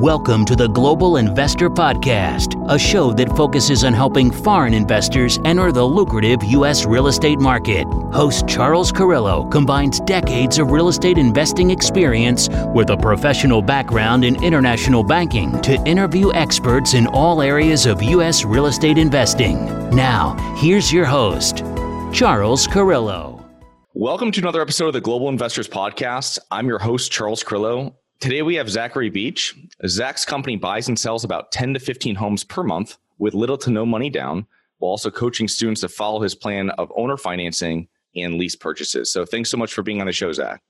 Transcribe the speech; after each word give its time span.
Welcome 0.00 0.46
to 0.46 0.56
the 0.56 0.66
Global 0.66 1.18
Investor 1.18 1.68
Podcast, 1.68 2.56
a 2.70 2.78
show 2.78 3.12
that 3.12 3.36
focuses 3.36 3.84
on 3.84 3.92
helping 3.92 4.30
foreign 4.30 4.72
investors 4.72 5.38
enter 5.44 5.72
the 5.72 5.84
lucrative 5.84 6.42
U.S. 6.42 6.86
real 6.86 7.08
estate 7.08 7.38
market. 7.38 7.84
Host 8.10 8.48
Charles 8.48 8.90
Carrillo 8.92 9.44
combines 9.50 10.00
decades 10.00 10.58
of 10.58 10.70
real 10.70 10.88
estate 10.88 11.18
investing 11.18 11.70
experience 11.70 12.48
with 12.74 12.88
a 12.88 12.96
professional 12.96 13.60
background 13.60 14.24
in 14.24 14.42
international 14.42 15.04
banking 15.04 15.60
to 15.60 15.74
interview 15.84 16.32
experts 16.32 16.94
in 16.94 17.06
all 17.08 17.42
areas 17.42 17.84
of 17.84 18.02
U.S. 18.02 18.42
real 18.42 18.68
estate 18.68 18.96
investing. 18.96 19.66
Now, 19.90 20.34
here's 20.56 20.90
your 20.90 21.04
host, 21.04 21.58
Charles 22.10 22.66
Carrillo. 22.66 23.44
Welcome 23.92 24.32
to 24.32 24.40
another 24.40 24.62
episode 24.62 24.86
of 24.86 24.92
the 24.94 25.02
Global 25.02 25.28
Investors 25.28 25.68
Podcast. 25.68 26.38
I'm 26.50 26.66
your 26.68 26.78
host, 26.78 27.12
Charles 27.12 27.44
Carrillo. 27.44 27.96
Today 28.20 28.42
we 28.42 28.54
have 28.56 28.68
Zachary 28.68 29.08
Beach. 29.08 29.56
Zach's 29.86 30.26
company 30.26 30.54
buys 30.56 30.88
and 30.88 30.98
sells 30.98 31.24
about 31.24 31.52
10 31.52 31.72
to 31.72 31.80
15 31.80 32.14
homes 32.14 32.44
per 32.44 32.62
month 32.62 32.98
with 33.16 33.32
little 33.32 33.56
to 33.56 33.70
no 33.70 33.86
money 33.86 34.10
down, 34.10 34.46
while 34.76 34.90
also 34.90 35.10
coaching 35.10 35.48
students 35.48 35.80
to 35.80 35.88
follow 35.88 36.20
his 36.20 36.34
plan 36.34 36.68
of 36.70 36.92
owner 36.94 37.16
financing 37.16 37.88
and 38.14 38.34
lease 38.34 38.54
purchases. 38.54 39.10
So 39.10 39.24
thanks 39.24 39.48
so 39.48 39.56
much 39.56 39.72
for 39.72 39.82
being 39.82 40.02
on 40.02 40.06
the 40.06 40.12
show, 40.12 40.30
Zach. 40.32 40.60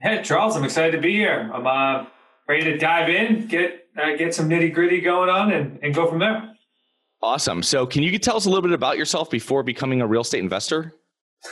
Hey, 0.00 0.22
Charles, 0.22 0.56
I'm 0.56 0.62
excited 0.62 0.92
to 0.92 1.02
be 1.02 1.14
here. 1.14 1.50
I'm 1.52 1.66
uh, 1.66 2.06
ready 2.46 2.62
to 2.66 2.78
dive 2.78 3.08
in, 3.08 3.48
get 3.48 3.88
uh, 4.00 4.14
get 4.16 4.32
some 4.32 4.48
nitty 4.48 4.72
gritty 4.72 5.00
going 5.00 5.28
on, 5.28 5.50
and, 5.50 5.80
and 5.82 5.92
go 5.92 6.06
from 6.06 6.20
there. 6.20 6.54
Awesome. 7.20 7.64
So, 7.64 7.86
can 7.86 8.04
you 8.04 8.16
tell 8.20 8.36
us 8.36 8.44
a 8.46 8.48
little 8.48 8.62
bit 8.62 8.70
about 8.70 8.96
yourself 8.96 9.28
before 9.28 9.64
becoming 9.64 10.00
a 10.00 10.06
real 10.06 10.20
estate 10.20 10.44
investor? 10.44 10.94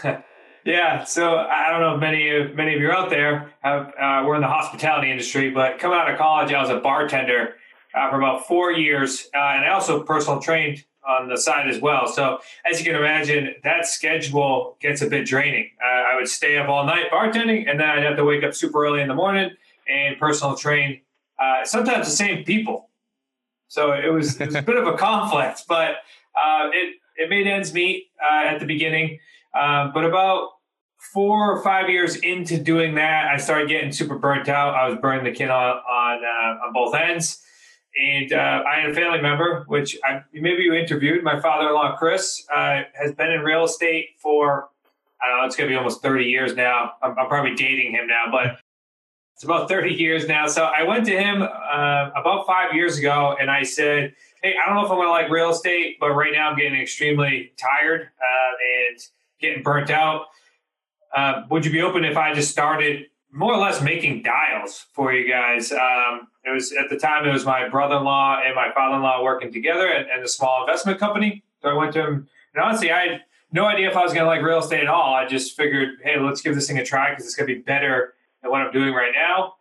Yeah, 0.66 1.04
so 1.04 1.36
I 1.36 1.70
don't 1.70 1.80
know 1.80 1.94
if 1.94 2.00
many 2.00 2.28
of 2.28 2.56
many 2.56 2.74
of 2.74 2.80
you 2.80 2.90
out 2.90 3.08
there 3.08 3.52
have 3.60 3.86
uh, 4.00 4.24
we're 4.26 4.34
in 4.34 4.40
the 4.40 4.48
hospitality 4.48 5.12
industry, 5.12 5.48
but 5.48 5.78
coming 5.78 5.96
out 5.96 6.10
of 6.10 6.18
college, 6.18 6.52
I 6.52 6.60
was 6.60 6.70
a 6.70 6.80
bartender 6.80 7.54
uh, 7.94 8.10
for 8.10 8.16
about 8.16 8.48
four 8.48 8.72
years, 8.72 9.28
uh, 9.32 9.38
and 9.38 9.64
I 9.64 9.68
also 9.68 10.02
personal 10.02 10.40
trained 10.40 10.84
on 11.06 11.28
the 11.28 11.38
side 11.38 11.68
as 11.68 11.80
well. 11.80 12.08
So 12.08 12.40
as 12.68 12.80
you 12.80 12.84
can 12.84 12.96
imagine, 12.96 13.54
that 13.62 13.86
schedule 13.86 14.76
gets 14.80 15.02
a 15.02 15.06
bit 15.06 15.24
draining. 15.24 15.70
Uh, 15.80 16.12
I 16.12 16.16
would 16.16 16.26
stay 16.26 16.58
up 16.58 16.68
all 16.68 16.84
night 16.84 17.12
bartending, 17.12 17.70
and 17.70 17.78
then 17.78 17.88
I'd 17.88 18.02
have 18.02 18.16
to 18.16 18.24
wake 18.24 18.42
up 18.42 18.52
super 18.52 18.84
early 18.84 19.00
in 19.02 19.06
the 19.06 19.14
morning 19.14 19.50
and 19.88 20.18
personal 20.18 20.56
train 20.56 21.00
uh, 21.38 21.64
sometimes 21.64 22.08
the 22.08 22.16
same 22.16 22.42
people. 22.42 22.90
So 23.68 23.92
it 23.92 24.12
was, 24.12 24.40
it 24.40 24.46
was 24.46 24.56
a 24.56 24.62
bit 24.62 24.78
of 24.78 24.88
a 24.88 24.96
conflict, 24.98 25.62
but 25.68 25.90
uh, 26.34 26.70
it 26.72 26.96
it 27.18 27.30
made 27.30 27.46
ends 27.46 27.72
meet 27.72 28.08
at 28.20 28.58
the 28.58 28.66
beginning. 28.66 29.20
but 29.54 30.04
about 30.04 30.55
four 31.12 31.52
or 31.52 31.62
five 31.62 31.88
years 31.88 32.16
into 32.16 32.58
doing 32.58 32.94
that, 32.96 33.28
I 33.28 33.36
started 33.36 33.68
getting 33.68 33.92
super 33.92 34.18
burnt 34.18 34.48
out. 34.48 34.74
I 34.74 34.88
was 34.88 34.98
burning 34.98 35.24
the 35.24 35.32
kin 35.32 35.50
on 35.50 35.76
on, 35.76 36.24
uh, 36.24 36.66
on 36.66 36.72
both 36.72 36.94
ends, 36.94 37.42
and 38.00 38.32
uh, 38.32 38.62
I 38.66 38.80
had 38.80 38.90
a 38.90 38.94
family 38.94 39.20
member, 39.20 39.64
which 39.68 39.96
I, 40.04 40.22
maybe 40.32 40.62
you 40.62 40.74
interviewed. 40.74 41.22
My 41.22 41.40
father-in-law, 41.40 41.96
Chris, 41.96 42.44
uh, 42.54 42.82
has 42.94 43.12
been 43.12 43.30
in 43.30 43.40
real 43.40 43.64
estate 43.64 44.10
for 44.18 44.68
I 45.22 45.28
don't 45.28 45.40
know. 45.40 45.46
It's 45.46 45.56
going 45.56 45.68
to 45.68 45.72
be 45.72 45.76
almost 45.76 46.02
thirty 46.02 46.24
years 46.24 46.54
now. 46.54 46.92
I'm, 47.02 47.18
I'm, 47.18 47.28
probably 47.28 47.54
dating 47.54 47.92
him 47.92 48.06
now, 48.06 48.24
but 48.30 48.58
it's 49.34 49.44
about 49.44 49.68
thirty 49.68 49.94
years 49.94 50.28
now. 50.28 50.46
So 50.46 50.64
I 50.64 50.82
went 50.82 51.06
to 51.06 51.16
him 51.18 51.42
uh, 51.42 52.10
about 52.14 52.46
five 52.46 52.74
years 52.74 52.98
ago, 52.98 53.36
and 53.40 53.50
I 53.50 53.62
said. 53.62 54.14
Hey, 54.42 54.54
I 54.62 54.68
don't 54.68 54.76
know 54.76 54.84
if 54.84 54.92
I'm 54.92 54.98
to 54.98 55.10
like 55.10 55.30
real 55.30 55.50
estate, 55.50 55.96
but 55.98 56.10
right 56.10 56.30
now 56.32 56.50
I'm 56.50 56.56
getting 56.56 56.78
extremely 56.78 57.52
tired 57.56 58.02
uh, 58.02 58.92
and 58.92 58.98
getting 59.40 59.62
burnt 59.62 59.90
out 59.90 60.26
uh, 61.14 61.42
would 61.50 61.64
you 61.64 61.72
be 61.72 61.82
open 61.82 62.04
if 62.04 62.16
I 62.16 62.34
just 62.34 62.50
started 62.50 63.06
more 63.32 63.52
or 63.52 63.58
less 63.58 63.82
making 63.82 64.22
dials 64.22 64.86
for 64.92 65.12
you 65.12 65.28
guys? 65.28 65.72
Um, 65.72 66.28
it 66.44 66.50
was 66.52 66.72
at 66.72 66.88
the 66.90 66.96
time 66.96 67.26
it 67.26 67.32
was 67.32 67.44
my 67.44 67.68
brother-in-law 67.68 68.40
and 68.44 68.54
my 68.54 68.70
father-in-law 68.72 69.22
working 69.22 69.52
together 69.52 69.88
and, 69.88 70.08
and 70.08 70.24
a 70.24 70.28
small 70.28 70.62
investment 70.62 70.98
company. 70.98 71.44
So 71.62 71.68
I 71.68 71.74
went 71.74 71.92
to 71.94 72.00
him, 72.06 72.28
and 72.54 72.64
honestly, 72.64 72.90
I 72.92 73.00
had 73.06 73.20
no 73.52 73.64
idea 73.64 73.88
if 73.88 73.96
I 73.96 74.02
was 74.02 74.12
going 74.12 74.24
to 74.24 74.28
like 74.28 74.42
real 74.42 74.58
estate 74.58 74.82
at 74.82 74.88
all. 74.88 75.14
I 75.14 75.26
just 75.26 75.56
figured, 75.56 75.98
hey, 76.02 76.18
let's 76.18 76.40
give 76.40 76.54
this 76.54 76.66
thing 76.66 76.78
a 76.78 76.84
try 76.84 77.10
because 77.10 77.24
it's 77.24 77.34
going 77.34 77.48
to 77.48 77.54
be 77.54 77.60
better 77.60 78.14
than 78.42 78.50
what 78.50 78.60
I'm 78.60 78.72
doing 78.72 78.92
right 78.92 79.12
now. 79.14 79.54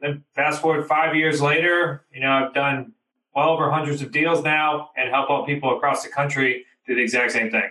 Then 0.00 0.24
fast 0.34 0.60
forward 0.60 0.86
five 0.86 1.14
years 1.14 1.42
later, 1.42 2.06
you 2.12 2.20
know, 2.20 2.30
I've 2.30 2.54
done 2.54 2.92
well 3.34 3.50
over 3.50 3.70
hundreds 3.70 4.02
of 4.02 4.10
deals 4.10 4.42
now 4.42 4.90
and 4.96 5.10
help 5.10 5.30
out 5.30 5.46
people 5.46 5.76
across 5.76 6.02
the 6.02 6.08
country 6.10 6.64
do 6.86 6.94
the 6.94 7.02
exact 7.02 7.32
same 7.32 7.50
thing. 7.50 7.70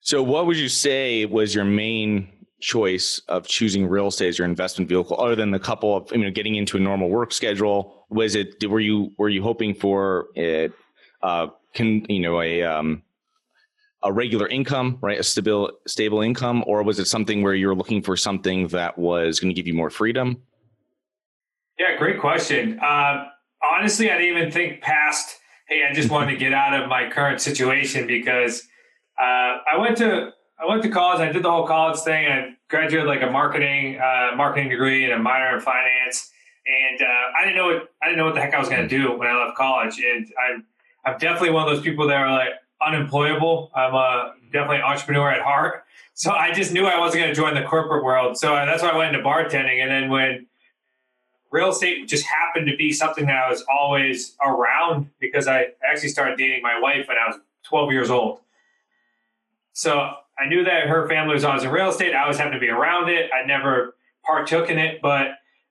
So, 0.00 0.22
what 0.22 0.46
would 0.46 0.56
you 0.56 0.68
say 0.68 1.24
was 1.24 1.54
your 1.54 1.64
main 1.64 2.28
choice 2.60 3.20
of 3.28 3.46
choosing 3.46 3.86
real 3.86 4.08
estate 4.08 4.28
as 4.28 4.38
your 4.38 4.46
investment 4.46 4.88
vehicle, 4.88 5.20
other 5.20 5.36
than 5.36 5.50
the 5.50 5.58
couple 5.58 5.96
of 5.96 6.10
you 6.12 6.18
know 6.18 6.30
getting 6.30 6.54
into 6.54 6.76
a 6.76 6.80
normal 6.80 7.08
work 7.08 7.32
schedule? 7.32 8.06
Was 8.10 8.34
it 8.34 8.68
were 8.68 8.80
you 8.80 9.12
were 9.18 9.28
you 9.28 9.42
hoping 9.42 9.74
for 9.74 10.26
it? 10.34 10.72
Uh, 11.22 11.48
can 11.74 12.04
you 12.08 12.20
know 12.20 12.40
a 12.40 12.62
um, 12.62 13.02
a 14.02 14.12
regular 14.12 14.48
income, 14.48 14.98
right? 15.00 15.18
A 15.18 15.22
stable 15.22 15.72
stable 15.86 16.22
income, 16.22 16.62
or 16.66 16.82
was 16.82 16.98
it 16.98 17.06
something 17.06 17.42
where 17.42 17.54
you 17.54 17.66
were 17.68 17.74
looking 17.74 18.02
for 18.02 18.16
something 18.16 18.68
that 18.68 18.98
was 18.98 19.40
going 19.40 19.50
to 19.50 19.54
give 19.54 19.66
you 19.66 19.74
more 19.74 19.90
freedom? 19.90 20.42
Yeah, 21.78 21.96
great 21.98 22.20
question. 22.20 22.78
Uh, 22.80 23.24
honestly, 23.62 24.10
I 24.10 24.18
didn't 24.18 24.38
even 24.38 24.50
think 24.50 24.80
past. 24.80 25.36
Hey, 25.68 25.82
I 25.88 25.92
just 25.92 26.10
wanted 26.10 26.30
to 26.30 26.36
get 26.36 26.52
out 26.52 26.80
of 26.80 26.88
my 26.88 27.10
current 27.10 27.40
situation 27.40 28.06
because 28.06 28.62
uh, 29.18 29.58
I 29.72 29.78
went 29.78 29.96
to 29.98 30.32
I 30.58 30.66
went 30.66 30.82
to 30.84 30.88
college. 30.88 31.20
I 31.20 31.30
did 31.30 31.42
the 31.42 31.50
whole 31.50 31.66
college 31.66 31.98
thing. 32.00 32.26
I 32.26 32.56
graduated 32.68 33.06
like 33.06 33.22
a 33.22 33.30
marketing 33.30 33.98
uh, 33.98 34.34
marketing 34.36 34.68
degree 34.68 35.04
and 35.04 35.12
a 35.12 35.18
minor 35.18 35.56
in 35.56 35.60
finance. 35.60 36.32
And 36.66 37.00
uh, 37.00 37.38
I 37.38 37.44
didn't 37.44 37.56
know 37.56 37.66
what 37.66 37.90
I 38.02 38.06
didn't 38.06 38.18
know 38.18 38.24
what 38.24 38.34
the 38.34 38.40
heck 38.40 38.54
I 38.54 38.58
was 38.58 38.68
going 38.68 38.82
to 38.82 38.88
do 38.88 39.16
when 39.16 39.28
I 39.28 39.44
left 39.44 39.56
college. 39.56 39.98
And 40.00 40.26
I'm 40.38 40.64
I'm 41.04 41.18
definitely 41.18 41.50
one 41.50 41.68
of 41.68 41.74
those 41.74 41.84
people 41.84 42.08
that 42.08 42.16
are 42.16 42.30
like 42.30 42.54
unemployable. 42.84 43.70
I'm 43.74 43.94
a 43.94 44.34
definitely 44.52 44.78
an 44.78 44.82
entrepreneur 44.82 45.30
at 45.30 45.42
heart. 45.42 45.84
So 46.14 46.32
I 46.32 46.52
just 46.52 46.72
knew 46.72 46.86
I 46.86 46.98
wasn't 46.98 47.22
going 47.22 47.34
to 47.34 47.40
join 47.40 47.54
the 47.54 47.62
corporate 47.62 48.02
world. 48.02 48.38
So 48.38 48.54
that's 48.54 48.82
why 48.82 48.88
I 48.88 48.96
went 48.96 49.14
into 49.14 49.26
bartending. 49.26 49.82
And 49.82 49.90
then 49.90 50.08
when 50.08 50.46
real 51.50 51.70
estate 51.70 52.08
just 52.08 52.24
happened 52.24 52.66
to 52.68 52.76
be 52.76 52.92
something 52.92 53.26
that 53.26 53.44
I 53.44 53.50
was 53.50 53.64
always 53.70 54.34
around 54.44 55.10
because 55.20 55.46
I 55.46 55.68
actually 55.88 56.08
started 56.08 56.38
dating 56.38 56.62
my 56.62 56.80
wife 56.80 57.06
when 57.06 57.18
I 57.18 57.28
was 57.28 57.40
12 57.64 57.92
years 57.92 58.10
old. 58.10 58.40
So 59.76 59.92
I 60.38 60.48
knew 60.48 60.64
that 60.64 60.86
her 60.86 61.06
family 61.06 61.34
was 61.34 61.44
always 61.44 61.62
in 61.62 61.70
real 61.70 61.90
estate. 61.90 62.14
I 62.14 62.22
always 62.22 62.38
happened 62.38 62.54
to 62.54 62.60
be 62.60 62.70
around 62.70 63.10
it. 63.10 63.30
I 63.30 63.46
never 63.46 63.94
partook 64.24 64.70
in 64.70 64.78
it, 64.78 65.00
but 65.02 65.26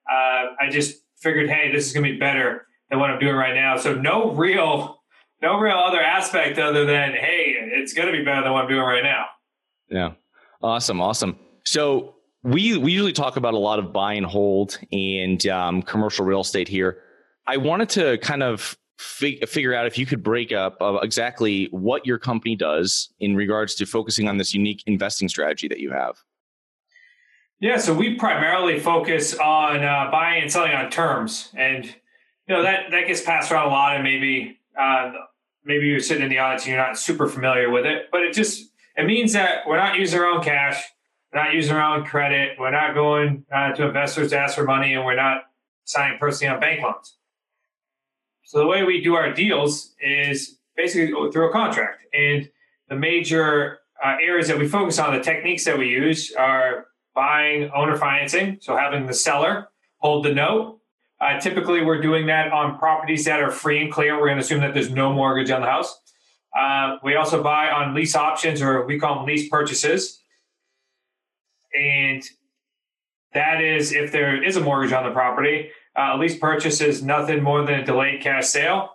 uh, 0.07 0.53
I 0.61 0.69
just 0.69 1.01
figured, 1.17 1.49
hey, 1.49 1.71
this 1.71 1.88
is 1.88 1.93
going 1.93 2.05
to 2.05 2.11
be 2.11 2.19
better 2.19 2.67
than 2.91 2.99
what 2.99 3.09
I'm 3.09 3.19
doing 3.19 3.35
right 3.35 3.55
now. 3.55 3.77
So 3.77 3.95
no 3.95 4.29
real, 4.29 5.01
no 5.41 5.57
real 5.57 5.75
other 5.75 5.99
aspect 5.99 6.59
other 6.59 6.85
than, 6.85 7.13
hey, 7.13 7.55
it's 7.57 7.93
going 7.93 8.05
to 8.05 8.11
be 8.11 8.23
better 8.23 8.43
than 8.43 8.53
what 8.53 8.66
I'm 8.66 8.69
doing 8.69 8.83
right 8.83 9.03
now. 9.03 9.25
Yeah, 9.89 10.11
awesome, 10.61 11.01
awesome. 11.01 11.39
So 11.63 12.13
we 12.43 12.77
we 12.77 12.91
usually 12.91 13.11
talk 13.11 13.37
about 13.37 13.55
a 13.55 13.59
lot 13.59 13.79
of 13.79 13.91
buy 13.91 14.13
and 14.13 14.25
hold 14.25 14.77
and 14.91 15.43
um, 15.47 15.81
commercial 15.81 16.25
real 16.25 16.41
estate 16.41 16.67
here. 16.67 16.99
I 17.47 17.57
wanted 17.57 17.89
to 17.89 18.19
kind 18.19 18.43
of 18.43 18.77
fig- 18.97 19.47
figure 19.47 19.73
out 19.73 19.85
if 19.85 19.97
you 19.97 20.06
could 20.06 20.23
break 20.23 20.51
up 20.51 20.78
uh, 20.81 21.00
exactly 21.01 21.67
what 21.72 22.06
your 22.06 22.17
company 22.17 22.56
does 22.56 23.13
in 23.19 23.35
regards 23.35 23.75
to 23.75 23.85
focusing 23.85 24.28
on 24.28 24.38
this 24.38 24.53
unique 24.53 24.83
investing 24.85 25.28
strategy 25.28 25.67
that 25.67 25.79
you 25.79 25.91
have. 25.91 26.23
Yeah, 27.59 27.78
so 27.78 27.94
we 27.94 28.16
primarily 28.16 28.79
focus 28.79 29.34
on 29.35 29.81
uh, 29.81 30.09
buying 30.11 30.44
and 30.44 30.51
selling 30.51 30.73
on 30.73 30.91
terms, 30.91 31.51
and 31.55 31.85
you 31.85 32.55
know 32.55 32.63
that 32.63 32.91
that 32.91 33.07
gets 33.07 33.22
passed 33.22 33.51
around 33.51 33.67
a 33.67 33.72
lot, 33.72 33.95
and 33.95 34.03
maybe 34.03 34.59
uh, 34.79 35.13
maybe 35.63 35.88
you're 35.88 36.01
sitting 36.01 36.23
in 36.23 36.29
the 36.29 36.38
audience 36.38 36.63
and 36.63 36.73
you're 36.73 36.85
not 36.85 36.97
super 36.97 37.28
familiar 37.28 37.69
with 37.69 37.85
it, 37.85 38.09
but 38.11 38.23
it 38.23 38.34
just 38.34 38.69
it 38.97 39.05
means 39.05 39.31
that 39.34 39.66
we're 39.66 39.78
not 39.78 39.97
using 39.97 40.19
our 40.19 40.25
own 40.25 40.44
cash, 40.44 40.84
we're 41.34 41.44
not 41.44 41.53
using 41.53 41.75
our 41.75 41.97
own 41.97 42.05
credit, 42.05 42.57
we're 42.59 42.72
not 42.72 42.94
going 42.94 43.45
uh, 43.53 43.72
to 43.72 43.88
investors 43.88 44.31
to 44.31 44.38
ask 44.38 44.55
for 44.55 44.66
money, 44.66 44.94
and 44.94 45.05
we're 45.05 45.16
not 45.16 45.44
signing 45.85 46.19
personally 46.19 46.53
on 46.53 46.59
bank 46.59 46.84
loans. 46.84 47.16
So 48.46 48.59
the 48.59 48.68
way 48.68 48.84
we 48.84 49.02
do 49.02 49.16
our 49.16 49.34
deals 49.34 49.96
is 50.00 50.59
basically 50.78 51.08
through 51.32 51.50
a 51.50 51.52
contract. 51.52 52.03
And 52.14 52.50
the 52.90 52.96
major 52.96 53.80
uh, 54.03 54.18
areas 54.22 54.47
that 54.47 54.59
we 54.59 54.68
focus 54.68 55.00
on, 55.00 55.16
the 55.16 55.24
techniques 55.24 55.66
that 55.66 55.78
we 55.78 55.90
use 55.90 56.32
are 56.34 56.86
buying 57.16 57.72
owner 57.76 57.97
financing, 57.97 58.59
so 58.62 58.78
having 58.78 59.08
the 59.08 59.14
seller 59.14 59.70
hold 59.97 60.26
the 60.26 60.34
note. 60.34 60.80
Uh, 61.20 61.40
typically, 61.40 61.84
we're 61.84 62.02
doing 62.02 62.28
that 62.28 62.52
on 62.52 62.78
properties 62.78 63.26
that 63.26 63.42
are 63.42 63.50
free 63.50 63.82
and 63.82 63.92
clear. 63.92 64.14
We're 64.20 64.28
going 64.28 64.38
to 64.38 64.44
assume 64.44 64.62
that 64.62 64.74
there's 64.74 64.92
no 64.92 65.12
mortgage 65.12 65.50
on 65.50 65.62
the 65.62 65.68
house. 65.68 65.97
Uh, 66.56 66.97
we 67.03 67.16
also 67.16 67.42
buy 67.42 67.72
on 67.72 67.96
lease 67.96 68.16
options, 68.16 68.62
or 68.62 68.86
we 68.86 69.00
call 69.00 69.16
them 69.16 69.26
lease 69.26 69.50
purchases. 69.50 70.22
And 71.74 72.24
that 73.34 73.62
is 73.62 73.92
if 73.92 74.12
there 74.12 74.44
is 74.44 74.56
a 74.56 74.62
mortgage 74.62 74.94
on 74.94 75.03
the 75.03 75.12
property. 75.12 75.72
Uh, 75.97 76.18
lease 76.18 76.38
purchase 76.38 76.82
is 76.82 77.03
nothing 77.03 77.42
more 77.42 77.66
than 77.66 77.80
a 77.80 77.86
delayed 77.86 78.22
cash 78.22 78.47
sale. 78.47 78.92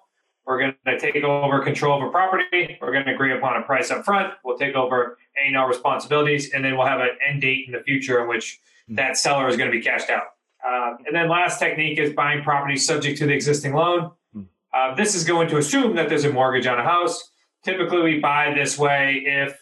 We're 0.46 0.58
going 0.58 0.74
to 0.86 0.98
take 0.98 1.16
over 1.22 1.60
control 1.60 2.02
of 2.02 2.08
a 2.08 2.10
property. 2.10 2.76
We're 2.80 2.92
going 2.92 3.04
to 3.04 3.14
agree 3.14 3.36
upon 3.36 3.56
a 3.56 3.64
price 3.64 3.90
up 3.90 4.04
front. 4.04 4.34
We'll 4.44 4.58
take 4.58 4.74
over 4.74 5.18
any 5.38 5.48
and 5.48 5.56
all 5.56 5.68
responsibilities, 5.68 6.52
and 6.52 6.64
then 6.64 6.76
we'll 6.76 6.86
have 6.86 7.00
an 7.00 7.10
end 7.26 7.42
date 7.42 7.64
in 7.66 7.72
the 7.72 7.80
future 7.80 8.20
in 8.20 8.28
which 8.28 8.60
that 8.88 9.16
seller 9.16 9.48
is 9.48 9.56
going 9.56 9.70
to 9.70 9.76
be 9.76 9.82
cashed 9.82 10.10
out. 10.10 10.24
Um, 10.66 10.98
and 11.06 11.14
then 11.14 11.28
last 11.28 11.58
technique 11.58 11.98
is 11.98 12.12
buying 12.12 12.42
property 12.42 12.76
subject 12.76 13.18
to 13.18 13.26
the 13.26 13.32
existing 13.32 13.72
loan. 13.72 14.10
Hmm. 14.34 14.42
Uh, 14.74 14.94
this 14.94 15.14
is 15.14 15.24
going 15.24 15.48
to 15.48 15.56
assume 15.58 15.94
that 15.96 16.08
there's 16.08 16.24
a 16.24 16.32
mortgage 16.32 16.66
on 16.66 16.78
a 16.78 16.84
house. 16.84 17.30
Typically, 17.64 18.02
we 18.02 18.20
buy 18.20 18.52
this 18.54 18.78
way 18.78 19.22
if 19.24 19.58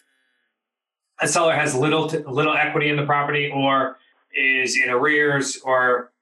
a 1.20 1.29
seller 1.29 1.55
has 1.55 1.75
little 1.75 2.08
to, 2.08 2.19
little 2.31 2.55
equity 2.55 2.88
in 2.88 2.96
the 2.96 3.05
property 3.05 3.50
or 3.55 3.99
is 4.35 4.76
in 4.76 4.90
arrears 4.90 5.58
or 5.64 6.12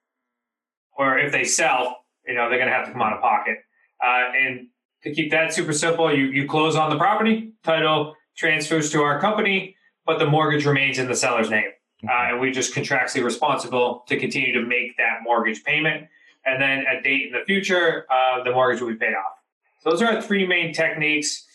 or 0.98 1.19
if 1.19 1.32
they 1.32 1.44
sell, 1.44 2.04
you 2.26 2.34
know, 2.34 2.48
they're 2.48 2.58
going 2.58 2.70
to 2.70 2.75
have 2.75 2.87
to 2.87 2.93
come 2.93 3.02
out 3.02 3.12
of 3.12 3.20
pocket. 3.20 3.58
Uh, 4.04 4.32
and 4.38 4.69
to 5.02 5.14
keep 5.14 5.31
that 5.31 5.52
super 5.52 5.72
simple, 5.72 6.14
you, 6.14 6.26
you 6.26 6.48
close 6.48 6.76
on 6.76 6.90
the 6.90 6.96
property, 6.96 7.52
title 7.62 8.14
transfers 8.37 8.90
to 8.90 9.02
our 9.02 9.20
company, 9.20 9.76
but 10.04 10.19
the 10.19 10.26
mortgage 10.26 10.66
remains 10.66 10.98
in 10.98 11.08
the 11.08 11.16
seller's 11.16 11.50
name. 11.50 11.70
Uh, 12.04 12.31
and 12.31 12.40
we 12.40 12.50
just 12.50 12.75
contractually 12.75 13.25
responsible 13.25 14.04
to 14.06 14.19
continue 14.19 14.52
to 14.52 14.60
make 14.66 14.96
that 14.98 15.20
mortgage 15.22 15.64
payment. 15.64 16.06
And 16.44 16.60
then 16.60 16.84
a 16.87 17.02
date 17.02 17.26
in 17.26 17.32
the 17.32 17.44
future, 17.44 18.06
uh, 18.10 18.44
the 18.44 18.52
mortgage 18.52 18.81
will 18.81 18.90
be 18.90 18.96
paid 18.96 19.14
off. 19.14 19.32
So 19.81 19.90
those 19.90 20.02
are 20.02 20.06
our 20.06 20.22
three 20.22 20.46
main 20.46 20.72
techniques, 20.72 21.46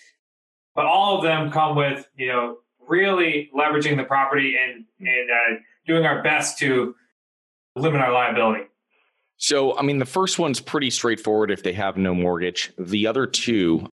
but 0.76 0.86
all 0.86 1.18
of 1.18 1.24
them 1.24 1.52
come 1.52 1.76
with, 1.76 2.08
you 2.16 2.28
know, 2.28 2.58
really 2.88 3.50
leveraging 3.56 3.96
the 3.98 4.04
property 4.04 4.56
and, 4.58 4.86
and 5.00 5.32
uh, 5.32 5.60
doing 5.86 6.06
our 6.06 6.22
best 6.24 6.58
to 6.60 6.96
limit 7.76 8.02
our 8.02 8.12
liability. 8.12 8.64
So, 9.42 9.76
I 9.76 9.82
mean, 9.82 9.98
the 9.98 10.06
first 10.06 10.38
one's 10.38 10.60
pretty 10.60 10.92
straightforward 10.92 11.50
if 11.50 11.64
they 11.64 11.74
have 11.74 11.98
no 11.98 12.14
mortgage. 12.14 12.72
The 12.78 13.08
other 13.08 13.26
two, 13.26 13.88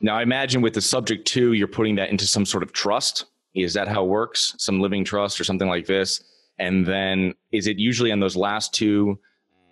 now 0.00 0.16
I 0.16 0.22
imagine 0.22 0.62
with 0.62 0.74
the 0.74 0.80
subject 0.80 1.26
to, 1.28 1.54
you're 1.54 1.66
putting 1.66 1.96
that 1.96 2.10
into 2.10 2.24
some 2.24 2.46
sort 2.46 2.62
of 2.62 2.72
trust. 2.72 3.24
Is 3.56 3.74
that 3.74 3.88
how 3.88 4.04
it 4.04 4.08
works? 4.08 4.54
Some 4.58 4.78
living 4.78 5.04
trust 5.04 5.40
or 5.40 5.44
something 5.44 5.68
like 5.68 5.86
this? 5.86 6.22
And 6.60 6.86
then 6.86 7.34
is 7.50 7.66
it 7.66 7.78
usually 7.80 8.12
on 8.12 8.20
those 8.20 8.36
last 8.36 8.72
two? 8.72 9.18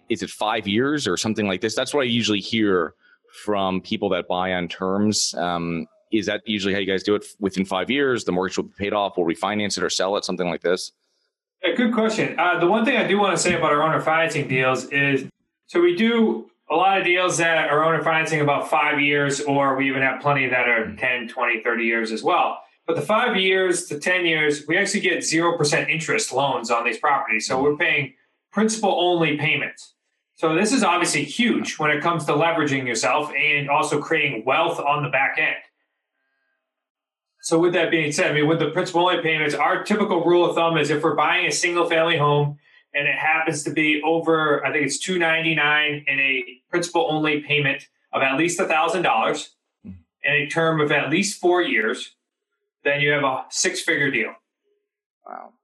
Is 0.08 0.24
it 0.24 0.30
five 0.30 0.66
years 0.66 1.06
or 1.06 1.16
something 1.16 1.46
like 1.46 1.60
this? 1.60 1.76
That's 1.76 1.94
what 1.94 2.00
I 2.00 2.06
usually 2.06 2.40
hear 2.40 2.94
from 3.44 3.82
people 3.82 4.08
that 4.08 4.26
buy 4.26 4.52
on 4.52 4.66
terms. 4.66 5.32
Um, 5.38 5.86
is 6.10 6.26
that 6.26 6.42
usually 6.44 6.74
how 6.74 6.80
you 6.80 6.86
guys 6.86 7.04
do 7.04 7.14
it? 7.14 7.24
Within 7.38 7.64
five 7.64 7.88
years, 7.88 8.24
the 8.24 8.32
mortgage 8.32 8.56
will 8.56 8.64
be 8.64 8.74
paid 8.76 8.94
off. 8.94 9.16
We'll 9.16 9.28
refinance 9.28 9.78
it 9.78 9.84
or 9.84 9.90
sell 9.90 10.16
it, 10.16 10.24
something 10.24 10.50
like 10.50 10.62
this. 10.62 10.90
A 11.64 11.74
good 11.74 11.94
question. 11.94 12.38
Uh, 12.38 12.58
the 12.58 12.66
one 12.66 12.84
thing 12.84 12.96
I 12.96 13.06
do 13.06 13.18
want 13.18 13.36
to 13.36 13.42
say 13.42 13.54
about 13.54 13.72
our 13.72 13.82
owner 13.82 14.00
financing 14.00 14.48
deals 14.48 14.86
is 14.86 15.28
so 15.66 15.80
we 15.80 15.94
do 15.94 16.50
a 16.68 16.74
lot 16.74 16.98
of 16.98 17.04
deals 17.04 17.38
that 17.38 17.68
are 17.70 17.84
owner 17.84 18.02
financing 18.02 18.40
about 18.40 18.68
five 18.68 19.00
years, 19.00 19.40
or 19.40 19.76
we 19.76 19.88
even 19.88 20.02
have 20.02 20.20
plenty 20.20 20.48
that 20.48 20.68
are 20.68 20.94
10, 20.96 21.28
20, 21.28 21.62
30 21.62 21.84
years 21.84 22.10
as 22.10 22.22
well. 22.22 22.58
But 22.86 22.96
the 22.96 23.02
five 23.02 23.36
years 23.36 23.86
to 23.86 24.00
10 24.00 24.26
years, 24.26 24.66
we 24.66 24.76
actually 24.76 25.00
get 25.00 25.18
0% 25.18 25.88
interest 25.88 26.32
loans 26.32 26.70
on 26.70 26.84
these 26.84 26.98
properties. 26.98 27.46
So 27.46 27.62
we're 27.62 27.76
paying 27.76 28.14
principal 28.50 28.90
only 28.98 29.36
payments. 29.36 29.94
So 30.34 30.54
this 30.54 30.72
is 30.72 30.82
obviously 30.82 31.22
huge 31.22 31.78
when 31.78 31.92
it 31.92 32.02
comes 32.02 32.24
to 32.24 32.32
leveraging 32.32 32.86
yourself 32.86 33.30
and 33.38 33.70
also 33.70 34.00
creating 34.00 34.44
wealth 34.44 34.80
on 34.80 35.04
the 35.04 35.08
back 35.08 35.38
end. 35.38 35.56
So 37.42 37.58
with 37.58 37.72
that 37.72 37.90
being 37.90 38.12
said, 38.12 38.30
I 38.30 38.34
mean, 38.34 38.46
with 38.46 38.60
the 38.60 38.70
principal 38.70 39.00
only 39.00 39.20
payments, 39.20 39.52
our 39.52 39.82
typical 39.82 40.24
rule 40.24 40.48
of 40.48 40.54
thumb 40.54 40.78
is 40.78 40.90
if 40.90 41.02
we're 41.02 41.16
buying 41.16 41.44
a 41.44 41.50
single 41.50 41.88
family 41.88 42.16
home 42.16 42.58
and 42.94 43.08
it 43.08 43.16
happens 43.16 43.64
to 43.64 43.70
be 43.70 44.00
over, 44.04 44.64
I 44.64 44.70
think 44.70 44.86
it's 44.86 44.96
two 44.96 45.18
ninety 45.18 45.56
nine 45.56 46.04
in 46.06 46.20
a 46.20 46.62
principal 46.70 47.08
only 47.10 47.40
payment 47.40 47.88
of 48.12 48.22
at 48.22 48.38
least 48.38 48.58
thousand 48.58 49.02
dollars 49.02 49.56
and 49.84 49.94
a 50.24 50.46
term 50.46 50.80
of 50.80 50.92
at 50.92 51.10
least 51.10 51.40
four 51.40 51.60
years, 51.62 52.14
then 52.84 53.00
you 53.00 53.10
have 53.10 53.24
a 53.24 53.44
six 53.50 53.80
figure 53.80 54.12
deal. 54.12 54.34
Wow. 55.26 55.54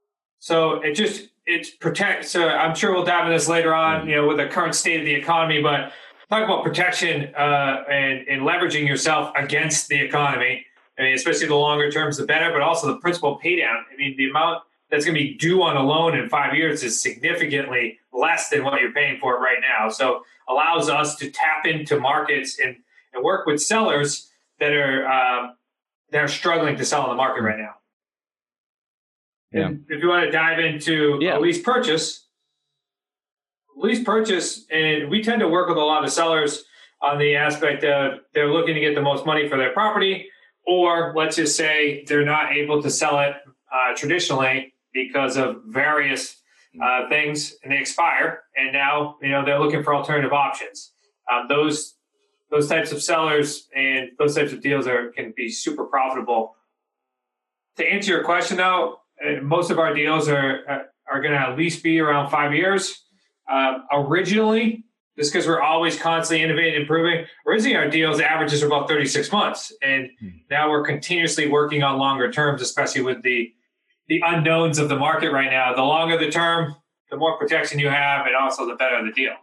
So 0.41 0.83
it 0.83 0.95
just 0.95 1.29
it 1.47 1.79
protects. 1.79 2.33
So 2.33 2.49
I'm 2.49 2.75
sure 2.75 2.93
we'll 2.93 3.05
dive 3.05 3.27
into 3.27 3.39
this 3.39 3.49
later 3.49 3.73
on, 3.73 4.09
you 4.09 4.17
know, 4.17 4.27
with 4.27 4.39
the 4.39 4.49
current 4.49 4.75
state 4.75 4.99
of 4.99 5.07
the 5.07 5.15
economy, 5.15 5.63
but 5.63 5.93
talk 6.29 6.43
about 6.43 6.65
protection 6.65 7.33
uh, 7.37 7.85
and, 7.89 8.27
and 8.27 8.43
leveraging 8.43 8.87
yourself 8.87 9.33
against 9.37 9.89
the 9.89 10.01
economy 10.01 10.67
I 10.99 11.03
mean, 11.03 11.15
especially 11.15 11.47
the 11.47 11.55
longer 11.55 11.91
terms, 11.91 12.17
the 12.17 12.27
better, 12.27 12.51
but 12.53 12.61
also 12.61 12.89
the 12.89 12.97
principal 12.97 13.37
pay 13.37 13.57
down. 13.57 13.85
I 13.93 13.97
mean, 13.97 14.17
the 14.17 14.31
amount 14.31 14.63
that's 14.91 15.05
going 15.05 15.15
to 15.15 15.21
be 15.21 15.35
due 15.35 15.63
on 15.63 15.77
a 15.77 15.83
loan 15.83 16.17
in 16.17 16.29
five 16.29 16.55
years 16.55 16.83
is 16.83 17.01
significantly 17.01 17.99
less 18.13 18.49
than 18.49 18.65
what 18.65 18.81
you're 18.81 18.93
paying 18.93 19.19
for 19.21 19.37
it 19.37 19.39
right 19.39 19.59
now. 19.61 19.91
So 19.91 20.25
allows 20.49 20.89
us 20.89 21.15
to 21.17 21.31
tap 21.31 21.67
into 21.67 22.01
markets 22.01 22.59
and, 22.59 22.77
and 23.13 23.23
work 23.23 23.47
with 23.47 23.63
sellers 23.63 24.31
that 24.59 24.73
are 24.73 25.07
um, 25.07 25.55
that 26.11 26.19
are 26.19 26.29
struggling 26.29 26.77
to 26.77 26.85
sell 26.85 27.03
on 27.03 27.11
the 27.11 27.15
market 27.15 27.43
right 27.43 27.59
now. 27.59 27.75
Yeah. 29.53 29.67
And 29.67 29.85
if 29.89 30.03
you 30.03 30.09
want 30.09 30.25
to 30.25 30.31
dive 30.31 30.59
into 30.59 31.19
yeah. 31.21 31.39
a 31.39 31.41
lease 31.41 31.61
purchase, 31.61 32.27
lease 33.77 34.03
purchase, 34.03 34.67
and 34.71 35.11
we 35.11 35.23
tend 35.23 35.41
to 35.41 35.49
work 35.49 35.69
with 35.69 35.79
a 35.79 35.83
lot 35.83 36.03
of 36.03 36.11
sellers 36.11 36.65
on 37.03 37.19
the 37.19 37.37
aspect 37.37 37.85
of 37.85 38.21
they're 38.35 38.53
looking 38.53 38.75
to 38.75 38.81
get 38.81 38.95
the 38.95 39.03
most 39.03 39.25
money 39.25 39.49
for 39.49 39.57
their 39.57 39.73
property 39.73 40.29
or 40.69 41.15
let's 41.17 41.37
just 41.37 41.57
say 41.57 42.05
they're 42.07 42.27
not 42.27 42.53
able 42.53 42.83
to 42.83 42.91
sell 42.91 43.19
it 43.21 43.35
uh, 43.73 43.97
traditionally 43.97 44.75
because 44.93 45.37
of 45.39 45.63
various 45.67 46.37
uh, 46.81 47.09
things 47.09 47.57
and 47.65 47.73
they 47.73 47.79
expire 47.79 48.43
and 48.55 48.73
now 48.73 49.17
you 49.23 49.31
know 49.31 49.45
they're 49.45 49.59
looking 49.59 49.83
for 49.83 49.95
alternative 49.95 50.33
options. 50.33 50.93
Um, 51.33 51.47
those 51.49 51.97
those 52.51 52.69
types 52.69 52.93
of 52.93 53.03
sellers 53.03 53.69
and 53.75 54.11
those 54.19 54.35
types 54.35 54.53
of 54.53 54.61
deals 54.61 54.87
are 54.87 55.11
can 55.13 55.33
be 55.35 55.49
super 55.49 55.87
profitable. 55.87 56.55
To 57.79 57.87
answer 57.87 58.13
your 58.13 58.25
question 58.25 58.59
though 58.59 58.99
uh, 59.25 59.41
most 59.43 59.71
of 59.71 59.79
our 59.79 59.95
deals 59.95 60.29
are 60.29 60.61
uh, 60.69 60.79
are 61.11 61.23
going 61.23 61.33
to 61.33 61.41
at 61.41 61.57
least 61.57 61.83
be 61.83 61.99
around 61.99 62.29
five 62.29 62.55
years. 62.55 63.05
Uh, 63.51 63.79
originally 63.91 64.85
just 65.19 65.33
because 65.33 65.47
we're 65.47 65.61
always 65.61 65.99
constantly 65.99 66.45
innovating, 66.45 66.75
and 66.75 66.83
improving. 66.83 67.27
Originally, 67.47 67.77
our 67.77 67.91
deals 67.91 68.21
averages 68.21 68.63
are 68.63 68.67
about 68.67 68.89
36 68.89 69.31
months, 69.33 69.73
and 69.83 70.09
hmm. 70.21 70.29
now 70.51 70.71
we're 70.71 70.85
continuously 70.85 71.49
working 71.49 71.83
on 71.83 71.99
longer 71.99 72.31
terms, 72.31 72.63
especially 72.63 73.03
with 73.03 73.23
the 73.23 73.53
the 74.09 74.23
unknowns 74.25 74.79
of 74.79 74.89
the 74.89 74.97
market 74.97 75.33
right 75.33 75.51
now. 75.51 75.75
The 75.75 75.83
longer 75.83 76.17
the 76.17 76.31
term, 76.31 76.75
the 77.11 77.17
more 77.17 77.37
protection 77.37 77.79
you 77.79 77.89
have, 77.89 78.27
and 78.27 78.37
also 78.37 78.67
the 78.67 78.77
better 78.77 79.05
the 79.05 79.13
deal. 79.13 79.35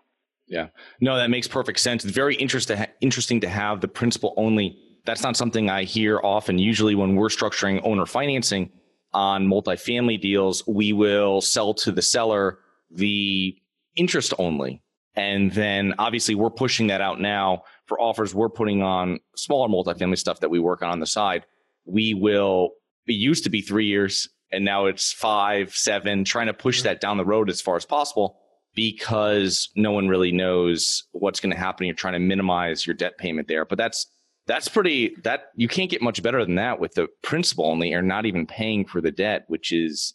Yeah, 0.47 0.67
no, 1.01 1.17
that 1.17 1.29
makes 1.29 1.47
perfect 1.47 1.79
sense. 1.79 2.05
It's 2.05 2.13
very 2.13 2.35
interesting 2.35 2.85
interesting 3.01 3.41
to 3.41 3.49
have 3.49 3.81
the 3.81 3.87
principal 3.87 4.33
only. 4.37 4.79
That's 5.05 5.21
not 5.21 5.37
something 5.37 5.69
I 5.69 5.83
hear 5.83 6.19
often. 6.23 6.57
Usually, 6.57 6.95
when 6.95 7.15
we're 7.15 7.27
structuring 7.27 7.81
owner 7.83 8.05
financing 8.05 8.71
on 9.13 9.47
multifamily 9.47 10.21
deals, 10.21 10.65
we 10.67 10.93
will 10.93 11.41
sell 11.41 11.73
to 11.75 11.91
the 11.91 12.01
seller 12.01 12.59
the 12.89 13.55
interest 13.95 14.33
only 14.39 14.81
and 15.15 15.51
then 15.51 15.93
obviously 15.97 16.35
we're 16.35 16.49
pushing 16.49 16.87
that 16.87 17.01
out 17.01 17.19
now 17.19 17.63
for 17.85 17.99
offers 17.99 18.35
we're 18.35 18.49
putting 18.49 18.81
on 18.81 19.19
smaller 19.35 19.69
multifamily 19.69 20.17
stuff 20.17 20.39
that 20.41 20.49
we 20.49 20.59
work 20.59 20.81
on 20.81 20.89
on 20.89 20.99
the 20.99 21.05
side. 21.05 21.45
We 21.85 22.13
will, 22.13 22.71
it 23.07 23.13
used 23.13 23.43
to 23.45 23.49
be 23.49 23.61
three 23.61 23.85
years 23.85 24.27
and 24.51 24.65
now 24.65 24.85
it's 24.85 25.13
five, 25.13 25.73
seven, 25.75 26.23
trying 26.23 26.47
to 26.47 26.53
push 26.53 26.81
that 26.81 26.99
down 26.99 27.17
the 27.17 27.25
road 27.25 27.49
as 27.49 27.61
far 27.61 27.75
as 27.75 27.85
possible 27.85 28.37
because 28.73 29.69
no 29.75 29.91
one 29.91 30.07
really 30.07 30.31
knows 30.31 31.03
what's 31.13 31.39
going 31.39 31.53
to 31.53 31.57
happen. 31.59 31.85
You're 31.85 31.95
trying 31.95 32.13
to 32.13 32.19
minimize 32.19 32.85
your 32.85 32.93
debt 32.93 33.17
payment 33.17 33.47
there. 33.47 33.65
But 33.65 33.77
that's, 33.77 34.07
that's 34.47 34.67
pretty, 34.67 35.15
that 35.23 35.45
you 35.55 35.67
can't 35.67 35.89
get 35.89 36.01
much 36.01 36.21
better 36.21 36.43
than 36.43 36.55
that 36.55 36.79
with 36.79 36.93
the 36.93 37.07
principal 37.23 37.65
only 37.65 37.93
or 37.93 38.01
not 38.01 38.25
even 38.25 38.45
paying 38.45 38.85
for 38.85 38.99
the 38.99 39.11
debt, 39.11 39.45
which 39.47 39.71
is, 39.71 40.13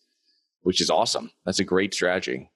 which 0.61 0.81
is 0.81 0.91
awesome. 0.91 1.31
That's 1.47 1.59
a 1.59 1.65
great 1.65 1.95
strategy. 1.95 2.51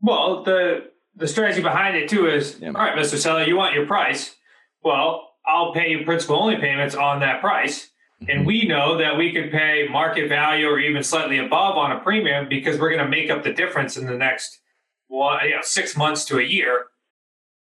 Well, 0.00 0.44
the 0.44 0.91
the 1.16 1.28
strategy 1.28 1.62
behind 1.62 1.96
it 1.96 2.08
too 2.08 2.28
is 2.28 2.58
yeah. 2.60 2.68
all 2.68 2.74
right, 2.74 2.96
Mr. 2.96 3.16
Seller, 3.16 3.44
you 3.44 3.56
want 3.56 3.74
your 3.74 3.86
price. 3.86 4.34
Well, 4.82 5.30
I'll 5.46 5.72
pay 5.72 5.90
you 5.90 6.04
principal 6.04 6.36
only 6.36 6.56
payments 6.56 6.94
on 6.94 7.20
that 7.20 7.40
price. 7.40 7.88
And 8.20 8.40
mm-hmm. 8.40 8.46
we 8.46 8.66
know 8.66 8.98
that 8.98 9.16
we 9.16 9.32
could 9.32 9.50
pay 9.50 9.88
market 9.90 10.28
value 10.28 10.66
or 10.66 10.78
even 10.78 11.02
slightly 11.02 11.38
above 11.38 11.76
on 11.76 11.92
a 11.92 12.00
premium 12.00 12.48
because 12.48 12.78
we're 12.78 12.90
going 12.90 13.04
to 13.04 13.08
make 13.08 13.30
up 13.30 13.42
the 13.42 13.52
difference 13.52 13.96
in 13.96 14.06
the 14.06 14.16
next 14.16 14.60
well, 15.08 15.44
you 15.46 15.54
know, 15.54 15.60
six 15.62 15.96
months 15.96 16.24
to 16.26 16.38
a 16.38 16.42
year. 16.42 16.86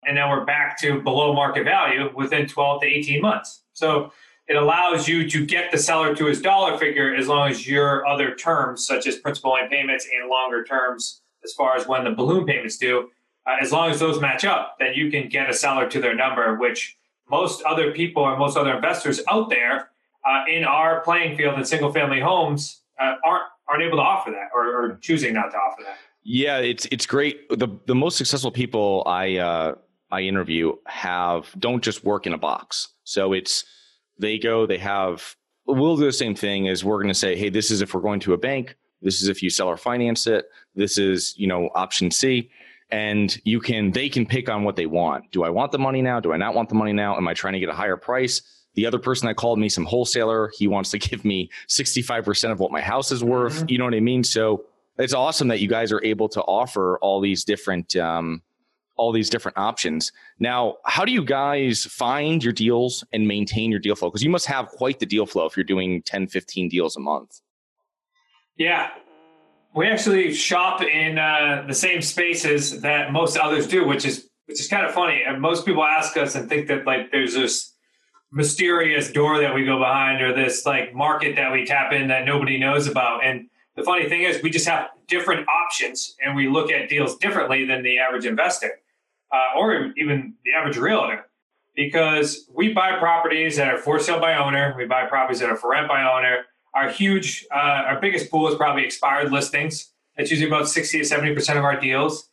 And 0.05 0.16
then 0.16 0.28
we're 0.31 0.45
back 0.45 0.78
to 0.81 1.02
below 1.02 1.35
market 1.35 1.64
value 1.64 2.11
within 2.14 2.47
12 2.47 2.83
to 2.83 2.87
18 2.87 3.21
months. 3.21 3.62
So 3.73 4.12
it 4.49 4.57
allows 4.57 5.09
you 5.09 5.28
to 5.28 5.45
get 5.45 5.73
the 5.73 5.78
seller 5.78 6.14
to 6.14 6.26
his 6.26 6.40
dollar 6.40 6.78
figure 6.78 7.14
as 7.14 7.28
long 7.28 7.50
as 7.50 7.69
your 7.69 8.07
other 8.07 8.35
terms, 8.35 8.87
such 8.87 9.07
as 9.07 9.16
principal 9.16 9.52
only 9.52 9.69
payments 9.69 10.07
and 10.14 10.31
longer 10.31 10.64
terms, 10.64 11.23
as 11.45 11.52
far 11.52 11.76
as 11.76 11.87
when 11.87 12.05
the 12.05 12.12
balloon 12.12 12.47
payments 12.47 12.78
due, 12.78 13.11
uh, 13.47 13.57
as 13.61 13.73
long 13.73 13.91
as 13.91 14.00
those 14.00 14.21
match 14.21 14.45
up, 14.45 14.76
then 14.79 14.95
you 14.95 15.11
can 15.11 15.29
get 15.29 15.49
a 15.49 15.55
seller 15.55 15.88
to 15.88 16.00
their 16.00 16.15
number, 16.15 16.57
which 16.57 16.97
most 17.31 17.62
other 17.62 17.93
people 17.93 18.29
and 18.29 18.38
most 18.38 18.57
other 18.57 18.75
investors 18.75 19.21
out 19.31 19.50
there 19.50 19.91
uh, 20.26 20.45
in 20.49 20.65
our 20.65 21.00
playing 21.00 21.37
field 21.37 21.57
in 21.59 21.65
single 21.65 21.93
family 21.93 22.21
homes 22.21 22.83
uh, 23.00 23.15
aren't 23.25 23.45
aren't 23.69 23.83
able 23.83 23.99
to 23.99 24.03
offer 24.03 24.31
that 24.31 24.49
or, 24.55 24.65
or, 24.67 24.99
choosing 25.03 25.35
not 25.35 25.50
to 25.50 25.57
offer 25.57 25.83
that. 25.85 25.99
Yeah, 26.23 26.59
it's 26.59 26.87
it's 26.93 27.07
great. 27.07 27.49
The 27.49 27.69
the 27.87 27.95
most 27.95 28.17
successful 28.17 28.50
people 28.50 29.03
I 29.07 29.37
uh, 29.38 29.75
I 30.11 30.21
interview 30.23 30.75
have 30.87 31.53
don't 31.59 31.83
just 31.83 32.05
work 32.05 32.26
in 32.26 32.33
a 32.33 32.38
box. 32.38 32.88
So 33.05 33.33
it's 33.33 33.65
they 34.19 34.38
go, 34.38 34.67
they 34.67 34.79
have 34.79 35.37
we'll 35.67 35.97
do 35.97 36.05
the 36.05 36.12
same 36.12 36.35
thing 36.35 36.69
as 36.69 36.85
we're 36.85 36.99
going 36.99 37.09
to 37.09 37.15
say, 37.15 37.37
hey, 37.37 37.49
this 37.49 37.71
is 37.71 37.81
if 37.81 37.95
we're 37.95 38.00
going 38.00 38.21
to 38.21 38.33
a 38.33 38.38
bank, 38.38 38.76
This 39.03 39.21
is 39.21 39.29
if 39.29 39.43
you 39.43 39.50
sell 39.50 39.69
or 39.69 39.76
finance 39.76 40.26
it. 40.26 40.47
This 40.75 40.97
is, 40.97 41.35
you 41.37 41.47
know, 41.47 41.71
option 41.75 42.11
C. 42.11 42.50
And 42.90 43.37
you 43.45 43.61
can, 43.61 43.90
they 43.90 44.09
can 44.09 44.26
pick 44.26 44.49
on 44.49 44.62
what 44.62 44.76
they 44.76 44.87
want. 44.87 45.31
Do 45.33 45.43
I 45.43 45.50
want 45.50 45.73
the 45.73 45.78
money 45.78 46.02
now? 46.02 46.21
Do 46.21 46.33
I 46.33 46.37
not 46.37 46.55
want 46.55 46.69
the 46.69 46.76
money 46.76 46.93
now? 46.93 47.16
Am 47.16 47.26
I 47.26 47.35
trying 47.35 47.55
to 47.55 47.61
get 47.61 47.69
a 47.69 47.75
higher 47.75 47.97
price? 47.97 48.43
The 48.75 48.87
other 48.87 48.99
person 48.99 49.26
that 49.26 49.37
called 49.37 49.59
me, 49.59 49.69
some 49.69 49.85
wholesaler, 49.85 50.52
he 50.57 50.69
wants 50.69 50.90
to 50.90 50.99
give 51.00 51.25
me 51.25 51.50
65% 51.69 52.52
of 52.52 52.61
what 52.61 52.71
my 52.71 52.81
house 52.81 53.11
is 53.11 53.25
worth. 53.25 53.57
Mm-hmm. 53.57 53.71
You 53.71 53.78
know 53.78 53.85
what 53.85 53.95
I 53.95 54.00
mean? 54.00 54.23
So 54.23 54.66
it's 54.99 55.14
awesome 55.14 55.49
that 55.49 55.61
you 55.61 55.69
guys 55.69 55.93
are 55.93 56.02
able 56.05 56.28
to 56.31 56.43
offer 56.43 56.99
all 57.00 57.21
these 57.21 57.45
different, 57.45 57.97
um, 57.97 58.43
all 58.97 59.12
these 59.12 59.28
different 59.28 59.59
options. 59.59 60.12
Now, 60.38 60.76
how 60.85 61.05
do 61.05 61.12
you 61.12 61.25
guys 61.25 61.85
find 61.85 62.43
your 62.43 62.52
deals 62.52 63.05
and 63.12 63.26
maintain 63.26 63.71
your 63.71 63.81
deal 63.81 63.95
flow? 63.95 64.11
Because 64.11 64.23
you 64.23 64.31
must 64.31 64.47
have 64.47 64.69
quite 64.69 65.00
the 65.00 65.07
deal 65.07 65.26
flow 65.26 65.47
if 65.47 65.57
you're 65.57 65.64
doing 65.64 66.02
10, 66.02 66.28
15 66.28 66.69
deals 66.69 66.97
a 66.97 67.00
month. 67.00 67.40
Yeah. 68.57 68.90
We 69.76 69.87
actually 69.88 70.33
shop 70.33 70.83
in 70.83 71.18
uh, 71.18 71.64
the 71.68 71.75
same 71.75 72.00
spaces 72.00 72.80
that 72.80 73.12
most 73.12 73.37
others 73.37 73.66
do, 73.66 73.87
which 73.87 74.06
is 74.06 74.28
which 74.47 74.59
is 74.59 74.68
kind 74.68 74.87
of 74.87 74.95
funny. 74.95 75.23
And 75.26 75.40
most 75.40 75.66
people 75.66 75.85
ask 75.85 76.16
us 76.16 76.35
and 76.35 76.49
think 76.49 76.68
that 76.68 76.87
like 76.87 77.11
there's 77.11 77.35
this 77.35 77.75
mysterious 78.33 79.12
door 79.12 79.38
that 79.40 79.54
we 79.54 79.64
go 79.64 79.78
behind 79.78 80.23
or 80.23 80.35
this 80.35 80.64
like 80.64 80.95
market 80.95 81.37
that 81.37 81.52
we 81.52 81.66
tap 81.66 81.92
in 81.92 82.09
that 82.09 82.25
nobody 82.25 82.59
knows 82.59 82.87
about. 82.87 83.23
And 83.23 83.49
the 83.76 83.83
funny 83.83 84.09
thing 84.09 84.23
is, 84.23 84.42
we 84.42 84.50
just 84.50 84.66
have 84.66 84.88
different 85.09 85.47
options 85.49 86.16
and 86.25 86.35
we 86.35 86.49
look 86.49 86.71
at 86.71 86.88
deals 86.88 87.16
differently 87.18 87.66
than 87.66 87.83
the 87.83 87.99
average 87.99 88.25
investor 88.25 88.80
uh, 89.33 89.59
or 89.59 89.92
even 89.97 90.35
the 90.45 90.52
average 90.52 90.78
realtor 90.78 91.26
because 91.75 92.49
we 92.52 92.73
buy 92.73 92.99
properties 92.99 93.56
that 93.56 93.68
are 93.68 93.78
for 93.78 94.00
sale 94.00 94.18
by 94.18 94.37
owner, 94.37 94.75
we 94.76 94.87
buy 94.87 95.04
properties 95.06 95.40
that 95.40 95.50
are 95.50 95.56
for 95.56 95.71
rent 95.71 95.87
by 95.87 96.02
owner. 96.02 96.47
Our 96.76 96.90
huge, 96.90 97.47
uh, 97.54 97.59
our 97.88 98.00
biggest 98.00 98.30
pool 98.30 98.49
is 98.49 98.54
probably 98.54 98.85
expired 98.85 99.33
listings. 99.33 99.92
That's 100.16 100.30
usually 100.30 100.49
about 100.49 100.68
60 100.68 100.99
to 100.99 101.04
70% 101.04 101.59
of 101.59 101.64
our 101.64 101.80
deals. 101.80 102.28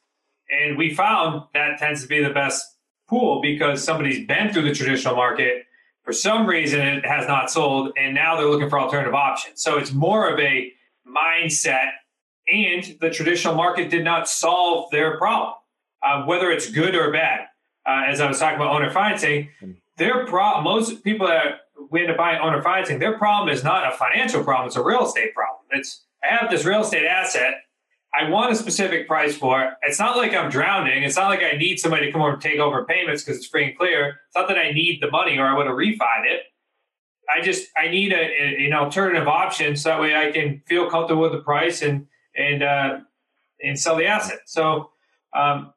And 0.52 0.78
we 0.78 0.94
found 0.94 1.44
that 1.54 1.80
tends 1.80 2.04
to 2.04 2.08
be 2.08 2.24
the 2.24 2.30
best 2.30 2.64
pool 3.10 3.42
because 3.42 3.84
somebody's 3.84 4.28
been 4.28 4.54
through 4.54 4.64
the 4.64 4.74
traditional 4.74 5.16
market. 5.16 5.64
For 6.04 6.14
some 6.14 6.46
reason, 6.46 6.82
it 6.82 7.06
has 7.06 7.28
not 7.28 7.50
sold, 7.50 7.94
and 7.98 8.14
now 8.14 8.36
they're 8.36 8.50
looking 8.50 8.70
for 8.70 8.80
alternative 8.80 9.16
options. 9.16 9.62
So 9.62 9.78
it's 9.78 9.94
more 9.94 10.30
of 10.30 10.38
a 10.40 10.72
mindset, 11.08 11.92
and 12.52 12.98
the 13.00 13.10
traditional 13.10 13.56
market 13.56 13.90
did 13.90 14.04
not 14.04 14.28
solve 14.28 14.92
their 14.92 15.18
problem 15.18 15.56
uh, 16.04 16.24
whether 16.26 16.52
it's 16.52 16.70
good 16.70 16.96
or 16.96 17.12
bad. 17.12 17.48
Uh, 17.86 18.04
as 18.08 18.22
I 18.22 18.28
was 18.28 18.40
talking 18.40 18.56
about 18.56 18.74
owner 18.74 18.92
financing, 18.92 19.50
their 19.98 20.26
pro- 20.26 20.62
most 20.62 21.04
people 21.04 21.28
that 21.28 21.62
we 21.90 22.02
end 22.02 22.12
up 22.12 22.18
buying 22.18 22.42
owner 22.42 22.62
financing, 22.62 23.00
their 23.00 23.18
problem 23.18 23.50
is 23.50 23.64
not 23.64 23.92
a 23.92 23.96
financial 23.96 24.44
problem; 24.44 24.68
it's 24.68 24.76
a 24.76 24.84
real 24.84 25.06
estate 25.06 25.34
problem. 25.34 25.66
It's 25.72 26.06
I 26.24 26.36
have 26.36 26.50
this 26.50 26.66
real 26.66 26.82
estate 26.82 27.06
asset. 27.06 27.56
I 28.16 28.30
want 28.30 28.52
a 28.52 28.56
specific 28.56 29.08
price 29.08 29.36
for 29.36 29.64
it. 29.64 29.72
It's 29.82 30.00
not 30.00 30.16
like 30.18 30.36
I'm 30.36 30.52
drowning. 30.52 31.02
It's 31.02 31.16
not 31.16 31.30
like 31.30 31.42
I 31.42 31.58
need 31.58 31.80
somebody 31.80 32.06
to 32.06 32.12
come 32.12 32.22
over 32.22 32.34
and 32.34 32.42
take 32.42 32.60
over 32.60 32.86
payments 32.86 33.24
because 33.24 33.38
it's 33.38 33.48
free 33.48 33.70
and 33.70 33.78
clear. 33.78 34.10
It's 34.28 34.36
not 34.36 34.48
that 34.50 34.58
I 34.58 34.72
need 34.72 35.02
the 35.02 35.10
money 35.10 35.38
or 35.40 35.48
I 35.48 35.58
would 35.58 35.66
have 35.66 35.76
refied 35.76 36.26
it. 36.26 36.44
I 37.36 37.42
just 37.42 37.68
I 37.76 37.88
need 37.88 38.14
a, 38.14 38.16
a, 38.16 38.66
an 38.68 38.74
alternative 38.74 39.28
option 39.28 39.76
so 39.76 39.90
that 39.90 40.00
way 40.00 40.16
I 40.16 40.32
can 40.32 40.62
feel 40.68 40.90
comfortable 40.90 41.24
with 41.24 41.32
the 41.32 41.40
price 41.40 41.82
and 41.82 42.06
and 42.36 42.62
uh, 42.62 43.00
and 43.64 43.80
sell 43.80 43.96
the 43.96 44.06
asset. 44.06 44.40
So 44.46 44.92
um, 45.36 45.74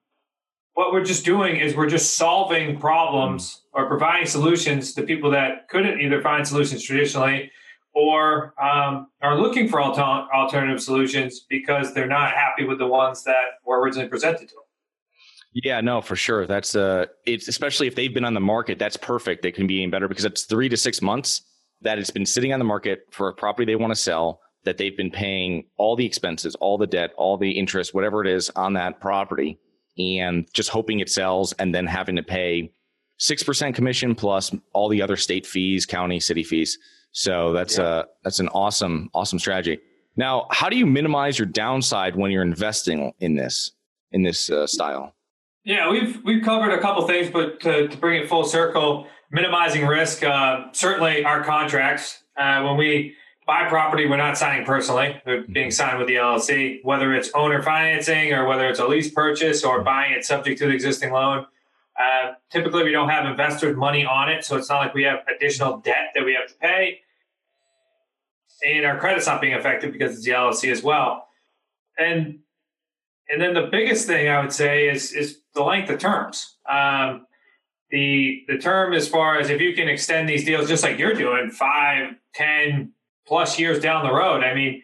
what 0.77 0.93
we're 0.93 1.05
just 1.05 1.25
doing 1.25 1.57
is 1.57 1.75
we're 1.75 1.89
just 1.89 2.17
solving 2.17 2.79
problems 2.79 3.63
or 3.73 3.87
providing 3.87 4.27
solutions 4.27 4.93
to 4.93 5.03
people 5.03 5.31
that 5.31 5.69
couldn't 5.71 6.03
either 6.03 6.21
find 6.21 6.47
solutions 6.47 6.83
traditionally 6.83 7.51
or 7.95 8.53
um, 8.63 9.09
are 9.23 9.41
looking 9.41 9.71
for 9.71 9.81
alter- 9.81 10.03
alternative 10.35 10.83
solutions 10.83 11.47
because 11.49 11.95
they're 11.95 12.07
not 12.07 12.35
happy 12.35 12.65
with 12.65 12.77
the 12.79 12.87
ones 12.87 13.25
that 13.25 13.57
were 13.65 13.81
originally 13.81 14.07
presented 14.07 14.49
to 14.49 14.55
them. 14.55 14.65
Yeah, 15.55 15.81
no, 15.81 16.03
for 16.03 16.15
sure. 16.15 16.47
That's 16.47 16.77
uh, 16.77 17.07
it's 17.25 17.49
especially 17.49 17.87
if 17.87 17.95
they've 17.95 18.13
been 18.13 18.27
on 18.27 18.35
the 18.35 18.41
market. 18.41 18.79
That's 18.79 18.99
perfect. 18.99 19.43
They 19.43 19.53
can 19.53 19.67
be 19.67 19.77
even 19.77 19.91
better 19.91 20.09
because 20.09 20.27
it's 20.27 20.45
three 20.45 20.69
to 20.69 20.77
six 20.77 21.01
months 21.01 21.41
that 21.81 21.99
it's 21.99 22.11
been 22.11 22.27
sitting 22.27 22.53
on 22.53 22.59
the 22.59 22.67
market 22.67 23.07
for 23.13 23.29
a 23.29 23.33
property 23.33 23.65
they 23.65 23.77
want 23.77 23.93
to 23.93 23.99
sell. 23.99 24.41
That 24.65 24.77
they've 24.77 24.97
been 24.97 25.13
paying 25.13 25.65
all 25.79 25.97
the 25.97 26.05
expenses, 26.05 26.55
all 26.57 26.77
the 26.77 26.89
debt, 26.89 27.13
all 27.17 27.39
the 27.39 27.53
interest, 27.53 27.95
whatever 27.95 28.21
it 28.21 28.29
is 28.29 28.51
on 28.51 28.75
that 28.75 29.01
property, 29.01 29.59
and 29.99 30.47
just 30.53 30.69
hoping 30.69 31.01
it 31.01 31.09
sells 31.09 31.53
and 31.55 31.75
then 31.75 31.87
having 31.87 32.17
to 32.17 32.23
pay 32.23 32.73
6% 33.19 33.75
commission 33.75 34.15
plus 34.15 34.55
all 34.73 34.89
the 34.89 35.01
other 35.01 35.17
state 35.17 35.47
fees, 35.47 35.87
county, 35.87 36.21
city 36.21 36.43
fees. 36.43 36.79
So 37.13 37.53
that's 37.53 37.79
yeah. 37.79 38.01
a, 38.01 38.05
that's 38.25 38.41
an 38.41 38.49
awesome, 38.49 39.11
awesome 39.15 39.39
strategy. 39.39 39.79
Now, 40.17 40.47
how 40.51 40.69
do 40.69 40.77
you 40.77 40.87
minimize 40.87 41.39
your 41.39 41.47
downside 41.47 42.17
when 42.17 42.31
you're 42.31 42.43
investing 42.43 43.13
in 43.21 43.35
this, 43.37 43.73
in 44.13 44.23
this 44.23 44.51
uh, 44.51 44.67
style? 44.67 45.15
Yeah, 45.65 45.91
we've, 45.91 46.23
we've 46.25 46.45
covered 46.45 46.73
a 46.73 46.81
couple 46.81 47.07
things, 47.07 47.31
but 47.31 47.61
to, 47.61 47.89
to 47.89 47.97
bring 47.97 48.23
it 48.23 48.29
full 48.29 48.45
circle, 48.45 49.07
minimizing 49.31 49.87
risk, 49.87 50.23
uh, 50.23 50.67
certainly 50.73 51.25
our 51.25 51.43
contracts, 51.43 52.23
uh, 52.37 52.63
when 52.63 52.77
we, 52.77 53.15
buy 53.47 53.69
property 53.69 54.07
we're 54.07 54.17
not 54.17 54.37
signing 54.37 54.67
personally. 54.67 55.21
They're 55.25 55.43
mm-hmm. 55.43 55.53
being 55.53 55.71
signed 55.71 55.99
with 55.99 56.09
the 56.09 56.17
LLC, 56.17 56.85
whether 56.85 57.15
it's 57.15 57.31
owner 57.35 57.63
financing 57.63 58.33
or 58.33 58.47
whether 58.47 58.69
it's 58.69 58.81
a 58.81 58.87
lease 58.87 59.11
purchase 59.11 59.65
or 59.65 59.83
buying 59.83 60.13
it 60.13 60.25
subject 60.25 60.59
to 60.59 60.67
the 60.67 60.73
existing 60.73 61.13
loan. 61.13 61.47
Uh, 61.99 62.33
typically, 62.51 62.85
we 62.85 62.93
don't 62.93 63.09
have 63.09 63.25
investors' 63.25 63.77
money 63.77 64.05
on 64.05 64.29
it, 64.29 64.45
so 64.45 64.57
it's 64.57 64.69
not 64.69 64.81
like 64.81 64.93
we 64.93 65.05
have 65.05 65.21
additional 65.35 65.79
debt 65.79 66.11
that 66.15 66.25
we 66.25 66.35
have 66.35 66.47
to 66.49 66.55
pay. 66.55 67.01
And 68.67 68.85
our 68.85 68.99
credit's 68.99 69.27
not 69.27 69.41
being 69.41 69.55
affected 69.55 69.93
because 69.93 70.17
it's 70.17 70.25
the 70.25 70.33
LLC 70.33 70.71
as 70.71 70.83
well. 70.83 71.29
And 71.99 72.41
and 73.29 73.43
then 73.43 73.55
the 73.55 73.69
biggest 73.71 74.07
thing 74.07 74.29
I 74.29 74.41
would 74.41 74.53
say 74.53 74.89
is 74.89 75.13
is 75.13 75.41
the 75.55 75.63
length 75.63 75.89
of 75.91 75.99
terms. 75.99 76.57
Um, 76.71 77.27
the 77.91 78.45
the 78.49 78.59
term 78.59 78.93
as 78.93 79.09
far 79.09 79.39
as 79.39 79.51
if 79.51 79.61
you 79.61 79.75
can 79.75 79.89
extend 79.89 80.29
these 80.29 80.45
deals 80.45 80.69
just 80.69 80.83
like 80.83 80.99
you're 80.99 81.15
doing, 81.15 81.51
five, 81.51 82.15
ten, 82.35 82.93
plus 83.27 83.59
years 83.59 83.81
down 83.81 84.05
the 84.07 84.13
road. 84.13 84.43
I 84.43 84.55
mean, 84.55 84.83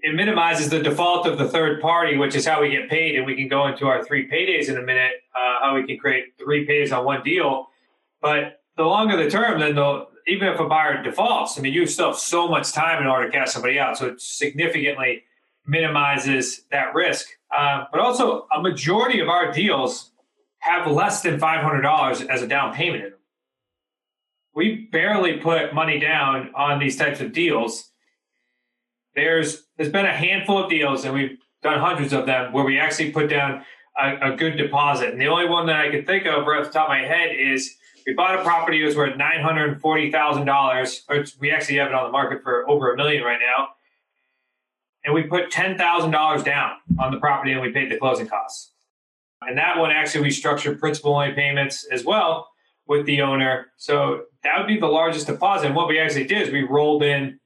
it 0.00 0.14
minimizes 0.14 0.70
the 0.70 0.80
default 0.80 1.26
of 1.26 1.38
the 1.38 1.48
third 1.48 1.80
party, 1.80 2.16
which 2.16 2.34
is 2.34 2.46
how 2.46 2.62
we 2.62 2.70
get 2.70 2.88
paid. 2.88 3.16
And 3.16 3.26
we 3.26 3.34
can 3.34 3.48
go 3.48 3.66
into 3.66 3.86
our 3.86 4.04
three 4.04 4.28
paydays 4.28 4.68
in 4.68 4.76
a 4.76 4.82
minute, 4.82 5.12
uh, 5.34 5.64
how 5.64 5.74
we 5.74 5.86
can 5.86 5.98
create 5.98 6.34
three 6.38 6.66
pays 6.66 6.92
on 6.92 7.04
one 7.04 7.22
deal. 7.22 7.66
But 8.20 8.60
the 8.76 8.84
longer 8.84 9.16
the 9.22 9.30
term, 9.30 9.60
then 9.60 9.74
the, 9.74 10.06
even 10.26 10.48
if 10.48 10.60
a 10.60 10.66
buyer 10.66 11.02
defaults, 11.02 11.58
I 11.58 11.62
mean, 11.62 11.72
you 11.72 11.86
still 11.86 12.08
have 12.08 12.18
so 12.18 12.48
much 12.48 12.72
time 12.72 13.02
in 13.02 13.08
order 13.08 13.26
to 13.26 13.32
cash 13.32 13.50
somebody 13.50 13.78
out. 13.78 13.98
So 13.98 14.06
it 14.06 14.20
significantly 14.20 15.24
minimizes 15.66 16.62
that 16.70 16.94
risk. 16.94 17.28
Uh, 17.56 17.84
but 17.90 18.00
also, 18.00 18.46
a 18.54 18.60
majority 18.62 19.20
of 19.20 19.28
our 19.28 19.52
deals 19.52 20.12
have 20.58 20.90
less 20.90 21.22
than 21.22 21.40
$500 21.40 22.26
as 22.28 22.42
a 22.42 22.46
down 22.46 22.74
payment 22.74 23.14
we 24.54 24.88
barely 24.90 25.38
put 25.38 25.74
money 25.74 25.98
down 25.98 26.50
on 26.54 26.78
these 26.78 26.96
types 26.96 27.20
of 27.20 27.32
deals. 27.32 27.90
There's 29.14 29.64
there's 29.76 29.92
been 29.92 30.06
a 30.06 30.12
handful 30.12 30.62
of 30.62 30.70
deals, 30.70 31.04
and 31.04 31.14
we've 31.14 31.38
done 31.62 31.78
hundreds 31.78 32.12
of 32.12 32.26
them 32.26 32.52
where 32.52 32.64
we 32.64 32.78
actually 32.78 33.10
put 33.12 33.28
down 33.28 33.64
a, 33.98 34.32
a 34.32 34.36
good 34.36 34.56
deposit. 34.56 35.10
And 35.10 35.20
the 35.20 35.28
only 35.28 35.48
one 35.48 35.66
that 35.66 35.76
I 35.76 35.90
can 35.90 36.04
think 36.04 36.26
of 36.26 36.46
right 36.46 36.60
off 36.60 36.66
the 36.66 36.72
top 36.72 36.88
of 36.88 36.90
my 36.90 37.04
head 37.04 37.30
is 37.34 37.74
we 38.06 38.14
bought 38.14 38.38
a 38.38 38.42
property 38.42 38.80
that 38.80 38.86
was 38.86 38.96
worth 38.96 39.16
nine 39.16 39.40
hundred 39.42 39.70
and 39.70 39.80
forty 39.80 40.10
thousand 40.10 40.46
dollars. 40.46 41.04
We 41.40 41.50
actually 41.50 41.76
have 41.76 41.88
it 41.88 41.94
on 41.94 42.06
the 42.06 42.12
market 42.12 42.42
for 42.42 42.68
over 42.68 42.92
a 42.92 42.96
million 42.96 43.22
right 43.22 43.40
now, 43.40 43.68
and 45.04 45.14
we 45.14 45.24
put 45.24 45.50
ten 45.50 45.76
thousand 45.76 46.10
dollars 46.10 46.42
down 46.42 46.72
on 46.98 47.12
the 47.12 47.18
property, 47.18 47.52
and 47.52 47.60
we 47.60 47.70
paid 47.70 47.90
the 47.90 47.98
closing 47.98 48.26
costs. 48.26 48.72
And 49.40 49.56
that 49.58 49.78
one 49.78 49.90
actually 49.90 50.22
we 50.22 50.30
structured 50.30 50.80
principal 50.80 51.14
only 51.14 51.32
payments 51.32 51.86
as 51.92 52.04
well 52.04 52.48
with 52.88 53.06
the 53.06 53.20
owner. 53.20 53.66
So 53.76 54.24
that 54.42 54.58
would 54.58 54.66
be 54.66 54.78
the 54.78 54.86
largest 54.86 55.26
deposit. 55.26 55.66
And 55.66 55.76
what 55.76 55.88
we 55.88 55.98
actually 55.98 56.26
did 56.26 56.48
is 56.48 56.52
we 56.52 56.62
rolled 56.62 57.02
in 57.02 57.38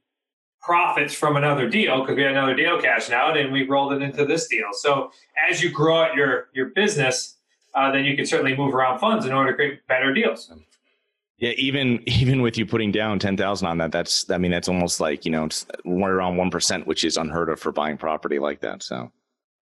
profits 0.63 1.13
from 1.13 1.37
another 1.37 1.69
deal 1.69 2.01
because 2.01 2.17
we 2.17 2.23
had 2.23 2.33
another 2.33 2.55
deal 2.55 2.81
cashing 2.81 3.15
out 3.15 3.37
and 3.37 3.53
we 3.53 3.67
rolled 3.67 3.93
it 3.93 4.01
into 4.01 4.25
this 4.25 4.47
deal. 4.47 4.69
So 4.73 5.11
as 5.51 5.63
you 5.63 5.71
grow 5.71 6.03
out 6.03 6.15
your 6.15 6.49
your 6.55 6.67
business, 6.67 7.37
uh, 7.75 7.91
then 7.91 8.05
you 8.05 8.17
can 8.17 8.25
certainly 8.27 8.57
move 8.57 8.75
around 8.75 9.01
funds 9.01 9.27
in 9.27 9.33
order 9.33 9.51
to 9.51 9.57
create 9.57 9.87
better 9.89 10.15
deals. 10.15 10.53
Yeah, 11.39 11.51
even 11.57 12.03
even 12.07 12.41
with 12.41 12.57
you 12.57 12.65
putting 12.65 12.93
down 12.93 13.19
ten 13.19 13.37
thousand 13.37 13.67
on 13.67 13.79
that, 13.79 13.93
that's 13.93 14.31
I 14.31 14.39
mean 14.39 14.53
that's 14.53 14.69
almost 14.69 15.01
like 15.01 15.25
you 15.25 15.33
know 15.33 15.49
around 15.85 16.37
one 16.37 16.51
percent, 16.51 16.87
which 16.87 17.05
is 17.05 17.17
unheard 17.17 17.49
of 17.49 17.59
for 17.59 17.73
buying 17.73 17.99
property 17.99 18.39
like 18.39 18.61
that. 18.61 18.83
So, 18.83 19.11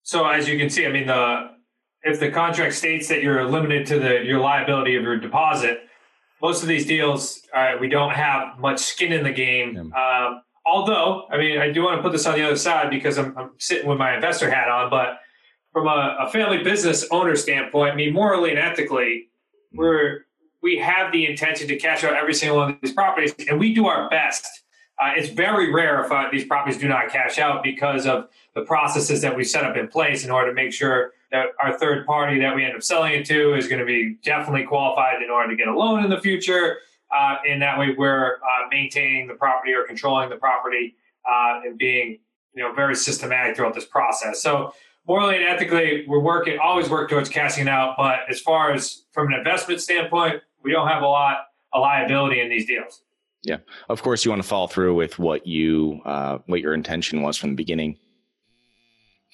so 0.04 0.26
as 0.26 0.48
you 0.48 0.58
can 0.58 0.70
see, 0.70 0.86
I 0.86 0.92
mean 0.92 1.08
the 1.08 1.57
if 2.08 2.20
the 2.20 2.32
contract 2.32 2.74
states 2.74 3.08
that 3.10 3.22
you're 3.22 3.44
limited 3.46 3.86
to 3.88 4.00
the 4.00 4.24
your 4.24 4.40
liability 4.40 4.96
of 4.96 5.04
your 5.04 5.18
deposit, 5.18 5.82
most 6.42 6.62
of 6.62 6.68
these 6.68 6.86
deals 6.86 7.42
uh, 7.54 7.74
we 7.80 7.90
don't 7.90 8.14
have 8.14 8.60
much 8.60 8.80
skin 8.80 9.12
in 9.12 9.24
the 9.24 9.32
game. 9.32 9.76
Yeah. 9.76 10.28
Um, 10.28 10.42
although, 10.66 11.28
I 11.32 11.38
mean, 11.38 11.60
I 11.60 11.72
do 11.72 11.84
want 11.84 11.98
to 11.98 12.04
put 12.04 12.12
this 12.12 12.26
on 12.26 12.36
the 12.36 12.46
other 12.46 12.58
side 12.58 12.90
because 12.90 13.18
I'm, 13.18 13.38
I'm 13.38 13.52
sitting 13.58 13.88
with 13.88 13.98
my 13.98 14.16
investor 14.16 14.50
hat 14.50 14.70
on, 14.70 14.90
but 14.90 15.20
from 15.72 15.88
a, 15.88 16.18
a, 16.20 16.30
family 16.30 16.64
business 16.64 17.08
owner 17.12 17.36
standpoint, 17.36 17.94
I 17.94 17.96
mean, 17.96 18.14
morally 18.14 18.50
and 18.50 18.60
ethically, 18.60 19.30
we're 19.74 20.26
we 20.62 20.78
have 20.78 21.12
the 21.12 21.28
intention 21.28 21.68
to 21.68 21.78
cash 21.78 22.04
out 22.04 22.14
every 22.16 22.34
single 22.34 22.58
one 22.58 22.72
of 22.72 22.78
these 22.82 22.94
properties, 22.94 23.34
and 23.48 23.60
we 23.60 23.74
do 23.74 23.88
our 23.88 24.10
best 24.10 24.46
Uh, 25.00 25.12
it's 25.16 25.30
very 25.30 25.72
rare 25.72 26.04
if 26.04 26.12
uh, 26.12 26.26
these 26.32 26.46
properties 26.46 26.80
do 26.80 26.88
not 26.88 27.10
cash 27.10 27.38
out 27.38 27.64
because 27.64 28.08
of 28.08 28.30
the 28.56 28.62
processes 28.62 29.22
that 29.22 29.36
we 29.36 29.44
set 29.44 29.64
up 29.64 29.78
in 29.78 29.88
place 29.88 30.24
in 30.24 30.32
order 30.32 30.50
to 30.50 30.54
make 30.54 30.74
sure 30.74 31.12
that 31.32 31.48
our 31.62 31.78
third 31.78 32.06
party 32.06 32.40
that 32.40 32.56
we 32.56 32.66
end 32.66 32.76
up 32.76 32.82
selling 32.82 33.14
it 33.14 33.26
to 33.26 33.54
is 33.56 33.68
going 33.68 33.80
to 33.80 33.86
be 33.86 34.18
definitely 34.24 34.64
qualified 34.64 35.22
in 35.22 35.30
order 35.30 35.50
to 35.50 35.56
get 35.56 35.68
a 35.68 35.78
loan 35.78 36.04
in 36.04 36.10
the 36.10 36.20
future. 36.20 36.78
Uh, 37.16 37.36
and 37.48 37.62
that 37.62 37.78
way 37.78 37.94
we're 37.98 38.36
uh, 38.36 38.68
maintaining 38.72 39.28
the 39.28 39.34
property 39.34 39.74
or 39.74 39.84
controlling 39.84 40.30
the 40.30 40.36
property 40.36 40.96
uh, 41.30 41.62
and 41.64 41.78
being 41.78 42.20
you 42.54 42.64
know 42.64 42.74
very 42.74 42.96
systematic 42.96 43.56
throughout 43.56 43.76
this 43.76 43.86
process. 43.86 44.42
So 44.42 44.74
morally 45.08 45.36
and 45.36 45.46
ethically, 45.46 46.06
we're 46.08 46.20
working 46.20 46.58
always 46.60 46.90
work 46.90 47.10
towards 47.10 47.30
cashing 47.30 47.68
out. 47.68 47.96
But 47.98 48.22
as 48.30 48.40
far 48.40 48.74
as 48.74 49.04
from 49.12 49.28
an 49.28 49.34
investment 49.34 49.82
standpoint, 49.82 50.42
we 50.64 50.72
don't 50.72 50.88
have 50.88 51.04
a 51.04 51.08
lot 51.08 51.38
of 51.72 51.82
liability 51.82 52.42
in 52.42 52.50
these 52.50 52.66
deals. 52.66 53.02
Yeah, 53.48 53.60
of 53.88 54.04
course, 54.04 54.26
you 54.26 54.32
want 54.32 54.44
to 54.44 54.48
follow 54.48 54.68
through 54.68 54.96
with 54.96 55.18
what 55.20 55.48
you 55.48 56.02
uh, 56.04 56.40
what 56.48 56.60
your 56.60 56.74
intention 56.74 57.22
was 57.22 57.38
from 57.38 57.52
the 57.52 57.56
beginning. 57.56 57.98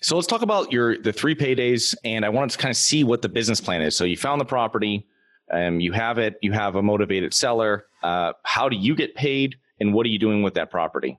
So 0.04 0.16
let's 0.16 0.28
talk 0.28 0.44
about 0.44 0.72
your 0.72 1.00
the 1.00 1.12
three 1.12 1.34
paydays, 1.34 1.96
and 2.04 2.24
I 2.24 2.30
wanted 2.30 2.52
to 2.52 2.60
kind 2.60 2.70
of 2.70 2.78
see 2.78 3.04
what 3.04 3.24
the 3.24 3.30
business 3.30 3.60
plan 3.60 3.82
is. 3.82 3.98
So 3.98 4.04
you 4.04 4.16
found 4.16 4.40
the 4.40 4.46
property, 4.46 5.08
um, 5.52 5.80
you 5.80 5.94
have 5.94 6.20
it, 6.20 6.36
you 6.44 6.52
have 6.52 6.76
a 6.76 6.84
motivated 6.84 7.34
seller. 7.34 7.88
Uh, 8.04 8.34
how 8.44 8.70
do 8.70 8.76
you 8.76 8.96
get 8.96 9.16
paid, 9.16 9.56
and 9.80 9.96
what 9.96 10.06
are 10.06 10.10
you 10.10 10.20
doing 10.20 10.44
with 10.44 10.54
that 10.54 10.70
property? 10.70 11.18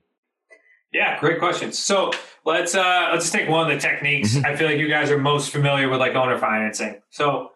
Yeah, 0.93 1.19
great 1.19 1.39
questions. 1.39 1.77
So 1.77 2.11
let's 2.45 2.75
uh, 2.75 3.09
let's 3.11 3.25
just 3.25 3.33
take 3.33 3.49
one 3.49 3.69
of 3.69 3.75
the 3.75 3.81
techniques. 3.81 4.35
Mm-hmm. 4.35 4.45
I 4.45 4.55
feel 4.55 4.67
like 4.67 4.77
you 4.77 4.87
guys 4.87 5.11
are 5.11 5.17
most 5.17 5.49
familiar 5.49 5.89
with 5.89 5.99
like 5.99 6.15
owner 6.15 6.37
financing. 6.37 7.01
So 7.09 7.51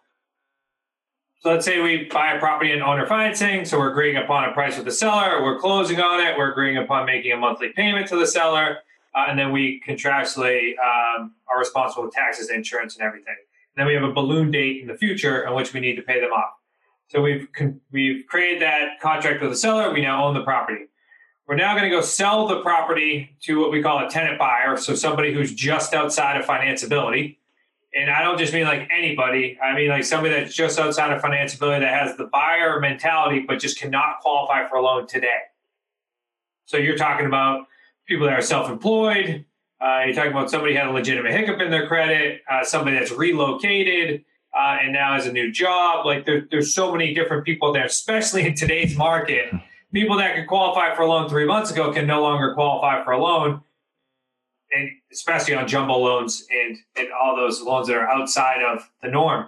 so 1.39 1.51
let's 1.51 1.65
say 1.65 1.81
we 1.81 2.03
buy 2.11 2.33
a 2.33 2.39
property 2.39 2.73
in 2.73 2.81
owner 2.81 3.05
financing. 3.05 3.63
So 3.63 3.79
we're 3.79 3.91
agreeing 3.91 4.17
upon 4.17 4.49
a 4.49 4.53
price 4.53 4.75
with 4.75 4.85
the 4.85 4.91
seller. 4.91 5.41
We're 5.41 5.57
closing 5.57 6.01
on 6.01 6.19
it. 6.25 6.37
We're 6.37 6.51
agreeing 6.51 6.77
upon 6.77 7.05
making 7.05 7.31
a 7.31 7.37
monthly 7.37 7.69
payment 7.69 8.07
to 8.09 8.17
the 8.17 8.27
seller. 8.27 8.79
Uh, 9.15 9.25
and 9.29 9.39
then 9.39 9.53
we 9.53 9.81
contractually 9.87 10.73
um, 10.79 11.33
are 11.49 11.57
responsible 11.57 12.03
for 12.03 12.11
taxes, 12.11 12.49
insurance, 12.49 12.97
and 12.97 13.05
everything. 13.05 13.35
And 13.75 13.81
then 13.81 13.87
we 13.87 13.93
have 13.93 14.03
a 14.03 14.11
balloon 14.11 14.51
date 14.51 14.81
in 14.81 14.87
the 14.87 14.95
future 14.95 15.47
on 15.47 15.55
which 15.55 15.73
we 15.73 15.79
need 15.79 15.95
to 15.95 16.01
pay 16.01 16.19
them 16.19 16.31
off. 16.31 16.51
So 17.07 17.21
we've 17.21 17.47
con- 17.53 17.79
we've 17.91 18.25
created 18.27 18.61
that 18.61 18.99
contract 18.99 19.41
with 19.41 19.49
the 19.49 19.55
seller. 19.55 19.91
We 19.93 20.01
now 20.01 20.25
own 20.25 20.33
the 20.33 20.43
property. 20.43 20.87
We're 21.47 21.55
now 21.55 21.73
going 21.73 21.89
to 21.89 21.89
go 21.89 22.01
sell 22.01 22.47
the 22.47 22.61
property 22.61 23.35
to 23.43 23.59
what 23.59 23.71
we 23.71 23.81
call 23.81 24.05
a 24.05 24.09
tenant 24.09 24.37
buyer, 24.37 24.77
so 24.77 24.93
somebody 24.93 25.33
who's 25.33 25.51
just 25.51 25.95
outside 25.95 26.39
of 26.39 26.45
financeability. 26.45 27.37
And 27.93 28.09
I 28.09 28.21
don't 28.21 28.37
just 28.37 28.53
mean 28.53 28.65
like 28.65 28.87
anybody. 28.95 29.57
I 29.61 29.75
mean 29.75 29.89
like 29.89 30.03
somebody 30.03 30.35
that's 30.35 30.55
just 30.55 30.79
outside 30.79 31.11
of 31.11 31.21
financeability 31.21 31.79
that 31.79 31.93
has 31.93 32.17
the 32.17 32.25
buyer 32.25 32.79
mentality, 32.79 33.43
but 33.47 33.59
just 33.59 33.79
cannot 33.79 34.19
qualify 34.21 34.67
for 34.67 34.75
a 34.75 34.81
loan 34.81 35.07
today. 35.07 35.39
So 36.65 36.77
you're 36.77 36.97
talking 36.97 37.25
about 37.25 37.65
people 38.07 38.27
that 38.27 38.37
are 38.37 38.43
self-employed. 38.43 39.45
Uh, 39.81 40.01
you're 40.05 40.13
talking 40.13 40.31
about 40.31 40.51
somebody 40.51 40.75
had 40.75 40.87
a 40.87 40.91
legitimate 40.91 41.31
hiccup 41.31 41.59
in 41.61 41.71
their 41.71 41.87
credit, 41.87 42.41
uh, 42.49 42.63
somebody 42.63 42.97
that's 42.97 43.11
relocated 43.11 44.23
uh, 44.53 44.77
and 44.81 44.93
now 44.93 45.13
has 45.13 45.25
a 45.25 45.31
new 45.31 45.51
job. 45.51 46.05
Like 46.05 46.25
there, 46.25 46.47
there's 46.51 46.73
so 46.73 46.91
many 46.91 47.13
different 47.13 47.45
people 47.45 47.71
there, 47.71 47.85
especially 47.85 48.45
in 48.45 48.55
today's 48.55 48.95
market. 48.97 49.53
People 49.93 50.17
that 50.17 50.35
could 50.35 50.47
qualify 50.47 50.95
for 50.95 51.03
a 51.03 51.07
loan 51.07 51.29
three 51.29 51.45
months 51.45 51.71
ago 51.71 51.91
can 51.91 52.05
no 52.05 52.21
longer 52.21 52.53
qualify 52.53 53.03
for 53.03 53.11
a 53.11 53.21
loan, 53.21 53.61
and 54.71 54.89
especially 55.11 55.55
on 55.55 55.67
jumbo 55.67 55.97
loans 55.97 56.45
and 56.51 56.77
and 56.95 57.07
all 57.11 57.35
those 57.35 57.61
loans 57.61 57.87
that 57.87 57.97
are 57.97 58.09
outside 58.09 58.63
of 58.63 58.89
the 59.01 59.09
norm. 59.09 59.47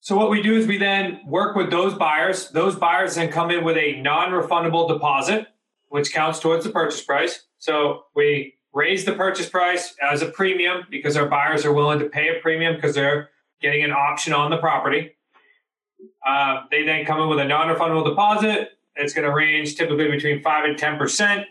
So 0.00 0.16
what 0.16 0.30
we 0.30 0.40
do 0.40 0.56
is 0.56 0.66
we 0.66 0.78
then 0.78 1.20
work 1.26 1.54
with 1.54 1.70
those 1.70 1.94
buyers. 1.94 2.50
Those 2.50 2.74
buyers 2.74 3.14
then 3.16 3.30
come 3.30 3.50
in 3.50 3.64
with 3.64 3.76
a 3.76 4.00
non-refundable 4.00 4.88
deposit 4.88 5.48
which 5.90 6.12
counts 6.12 6.38
towards 6.38 6.64
the 6.64 6.70
purchase 6.70 7.02
price. 7.02 7.44
So 7.58 8.04
we 8.14 8.54
raise 8.72 9.04
the 9.04 9.12
purchase 9.12 9.48
price 9.48 9.94
as 10.00 10.22
a 10.22 10.26
premium 10.26 10.86
because 10.88 11.16
our 11.16 11.26
buyers 11.26 11.64
are 11.66 11.72
willing 11.72 11.98
to 11.98 12.08
pay 12.08 12.28
a 12.28 12.40
premium 12.40 12.76
because 12.76 12.94
they're 12.94 13.30
getting 13.60 13.82
an 13.82 13.90
option 13.90 14.32
on 14.32 14.50
the 14.50 14.56
property. 14.56 15.16
Uh, 16.26 16.62
they 16.70 16.84
then 16.84 17.04
come 17.04 17.20
in 17.20 17.28
with 17.28 17.40
a 17.40 17.44
non-refundable 17.44 18.04
deposit. 18.04 18.70
It's 18.94 19.12
going 19.12 19.26
to 19.26 19.34
range 19.34 19.74
typically 19.74 20.08
between 20.08 20.42
five 20.42 20.64
and 20.64 20.78
ten 20.78 20.96
percent 20.96 21.46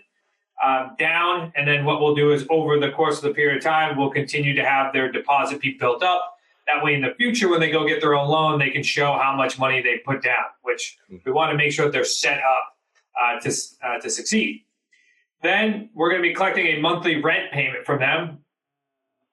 uh, 0.63 0.89
down, 0.97 1.53
and 1.55 1.67
then 1.67 1.85
what 1.85 2.01
we'll 2.01 2.15
do 2.15 2.31
is 2.31 2.45
over 2.49 2.79
the 2.79 2.91
course 2.91 3.17
of 3.17 3.23
the 3.23 3.33
period 3.33 3.57
of 3.57 3.63
time, 3.63 3.97
we'll 3.97 4.09
continue 4.09 4.53
to 4.53 4.63
have 4.63 4.91
their 4.93 5.11
deposit 5.11 5.61
be 5.61 5.77
built 5.79 6.03
up. 6.03 6.35
That 6.67 6.83
way, 6.83 6.93
in 6.93 7.01
the 7.01 7.13
future, 7.15 7.49
when 7.49 7.59
they 7.59 7.71
go 7.71 7.87
get 7.87 8.01
their 8.01 8.13
own 8.13 8.27
loan, 8.27 8.59
they 8.59 8.69
can 8.69 8.83
show 8.83 9.13
how 9.13 9.35
much 9.35 9.57
money 9.57 9.81
they 9.81 9.99
put 9.99 10.21
down. 10.21 10.45
Which 10.61 10.97
we 11.25 11.31
want 11.31 11.51
to 11.51 11.57
make 11.57 11.71
sure 11.71 11.85
that 11.85 11.91
they're 11.91 12.03
set 12.03 12.39
up 12.39 12.77
uh, 13.19 13.39
to, 13.39 13.55
uh, 13.83 13.99
to 13.99 14.09
succeed. 14.09 14.65
Then 15.41 15.89
we're 15.93 16.09
going 16.09 16.21
to 16.21 16.27
be 16.27 16.35
collecting 16.35 16.67
a 16.67 16.79
monthly 16.79 17.21
rent 17.21 17.51
payment 17.51 17.85
from 17.85 17.99
them, 17.99 18.39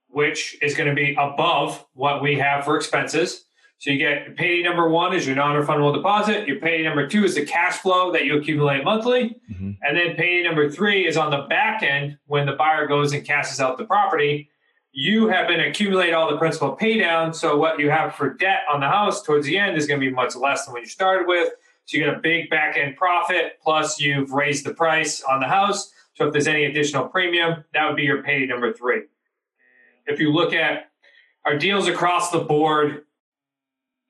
which 0.09 0.57
is 0.63 0.75
going 0.77 0.89
to 0.89 0.95
be 0.95 1.17
above 1.19 1.85
what 1.95 2.23
we 2.23 2.37
have 2.37 2.65
for 2.65 2.77
expenses. 2.77 3.46
So 3.79 3.91
you 3.91 3.99
get 3.99 4.37
payday 4.37 4.63
number 4.63 4.89
one 4.89 5.15
is 5.15 5.27
your 5.27 5.37
non-refundable 5.37 5.95
deposit. 5.95 6.49
Your 6.49 6.59
payday 6.61 6.85
number 6.85 7.07
two 7.07 7.25
is 7.25 7.35
the 7.35 7.45
cash 7.45 7.79
flow 7.79 8.11
that 8.13 8.25
you 8.25 8.39
accumulate 8.39 8.85
monthly, 8.85 9.37
mm-hmm. 9.51 9.73
and 9.83 9.97
then 9.97 10.17
payday 10.17 10.43
number 10.43 10.71
three 10.71 11.07
is 11.07 11.17
on 11.17 11.31
the 11.31 11.47
back 11.49 11.83
end 11.83 12.19
when 12.27 12.47
the 12.47 12.53
buyer 12.53 12.87
goes 12.87 13.13
and 13.13 13.25
cashes 13.25 13.61
out 13.61 13.77
the 13.77 13.85
property. 13.85 14.49
You 14.93 15.29
have 15.29 15.47
been 15.47 15.61
accumulate 15.61 16.15
all 16.15 16.31
the 16.31 16.39
principal 16.39 16.73
pay 16.73 16.99
down. 16.99 17.35
So 17.35 17.59
what 17.59 17.79
you 17.79 17.91
have 17.91 18.15
for 18.15 18.33
debt 18.33 18.61
on 18.73 18.81
the 18.81 18.89
house 18.89 19.23
towards 19.23 19.47
the 19.47 19.59
end 19.59 19.77
is 19.77 19.87
going 19.87 20.01
to 20.01 20.07
be 20.07 20.13
much 20.13 20.35
less 20.35 20.65
than 20.65 20.73
what 20.73 20.81
you 20.81 20.89
started 20.89 21.29
with. 21.29 21.53
So 21.85 21.99
you 21.99 22.05
get 22.05 22.15
a 22.15 22.19
big 22.19 22.49
back 22.49 22.79
end 22.79 22.97
profit, 22.97 23.59
plus 23.63 24.01
you've 24.01 24.33
raised 24.33 24.65
the 24.65 24.73
price 24.73 25.23
on 25.23 25.41
the 25.41 25.47
house. 25.47 25.93
So 26.15 26.27
if 26.27 26.33
there's 26.33 26.49
any 26.49 26.65
additional 26.65 27.09
premium, 27.09 27.63
that 27.75 27.87
would 27.87 27.97
be 27.97 28.05
your 28.05 28.23
pay 28.23 28.47
number 28.47 28.73
three. 28.73 29.03
If 30.07 30.19
you 30.19 30.33
look 30.33 30.55
at 30.55 30.91
our 31.45 31.59
deals 31.59 31.89
across 31.89 32.31
the 32.31 32.41
board, 32.41 33.05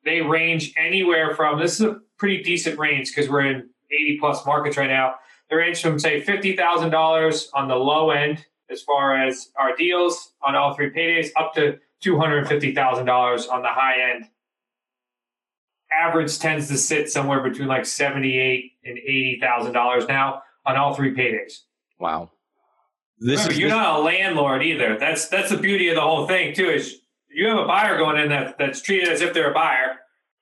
they 0.07 0.23
range 0.23 0.73
anywhere 0.79 1.35
from 1.35 1.61
this 1.61 1.75
is 1.75 1.83
a 1.83 2.01
pretty 2.17 2.43
decent 2.43 2.79
range 2.79 3.15
because 3.15 3.31
we're 3.31 3.45
in 3.45 3.69
80 3.91 4.19
plus 4.19 4.47
markets 4.47 4.79
right 4.79 4.89
now. 4.89 5.17
They 5.51 5.57
range 5.57 5.83
from 5.83 5.99
say 5.99 6.23
$50,000 6.23 7.47
on 7.53 7.69
the 7.69 7.77
low 7.77 8.11
end 8.11 8.47
as 8.71 8.81
far 8.81 9.23
as 9.23 9.51
our 9.59 9.77
deals 9.77 10.33
on 10.43 10.55
all 10.57 10.75
three 10.75 10.91
paydays 10.91 11.29
up 11.37 11.53
to 11.55 11.79
$250,000 12.03 13.51
on 13.51 13.63
the 13.63 13.69
high 13.69 14.13
end 14.13 14.27
average 15.97 16.39
tends 16.39 16.69
to 16.69 16.77
sit 16.77 17.11
somewhere 17.11 17.41
between 17.43 17.69
like 17.69 17.87
seventy-eight 17.87 18.73
and 18.85 18.99
eighty 18.99 19.39
thousand 19.41 19.73
dollars 19.73 20.07
now 20.09 20.43
on 20.65 20.77
all 20.77 20.95
three 20.95 21.15
paydays. 21.15 21.61
Wow. 21.99 22.31
This 23.19 23.41
Remember, 23.41 23.53
is, 23.53 23.59
you're 23.59 23.69
this... 23.71 23.77
not 23.77 24.01
a 24.01 24.03
landlord 24.03 24.63
either. 24.63 24.99
That's 24.99 25.29
that's 25.29 25.51
the 25.51 25.57
beauty 25.57 25.89
of 25.89 25.95
the 25.95 26.03
whole 26.03 26.27
thing 26.27 26.55
too. 26.55 26.69
Is 26.69 27.01
you 27.37 27.47
have 27.49 27.59
a 27.59 27.67
buyer 27.67 27.99
going 27.99 28.17
in 28.17 28.31
that, 28.31 28.57
that's 28.59 28.81
treated 28.81 29.11
as 29.11 29.21
if 29.21 29.35
they're 29.35 29.51
a 29.51 29.55
buyer. 29.55 29.99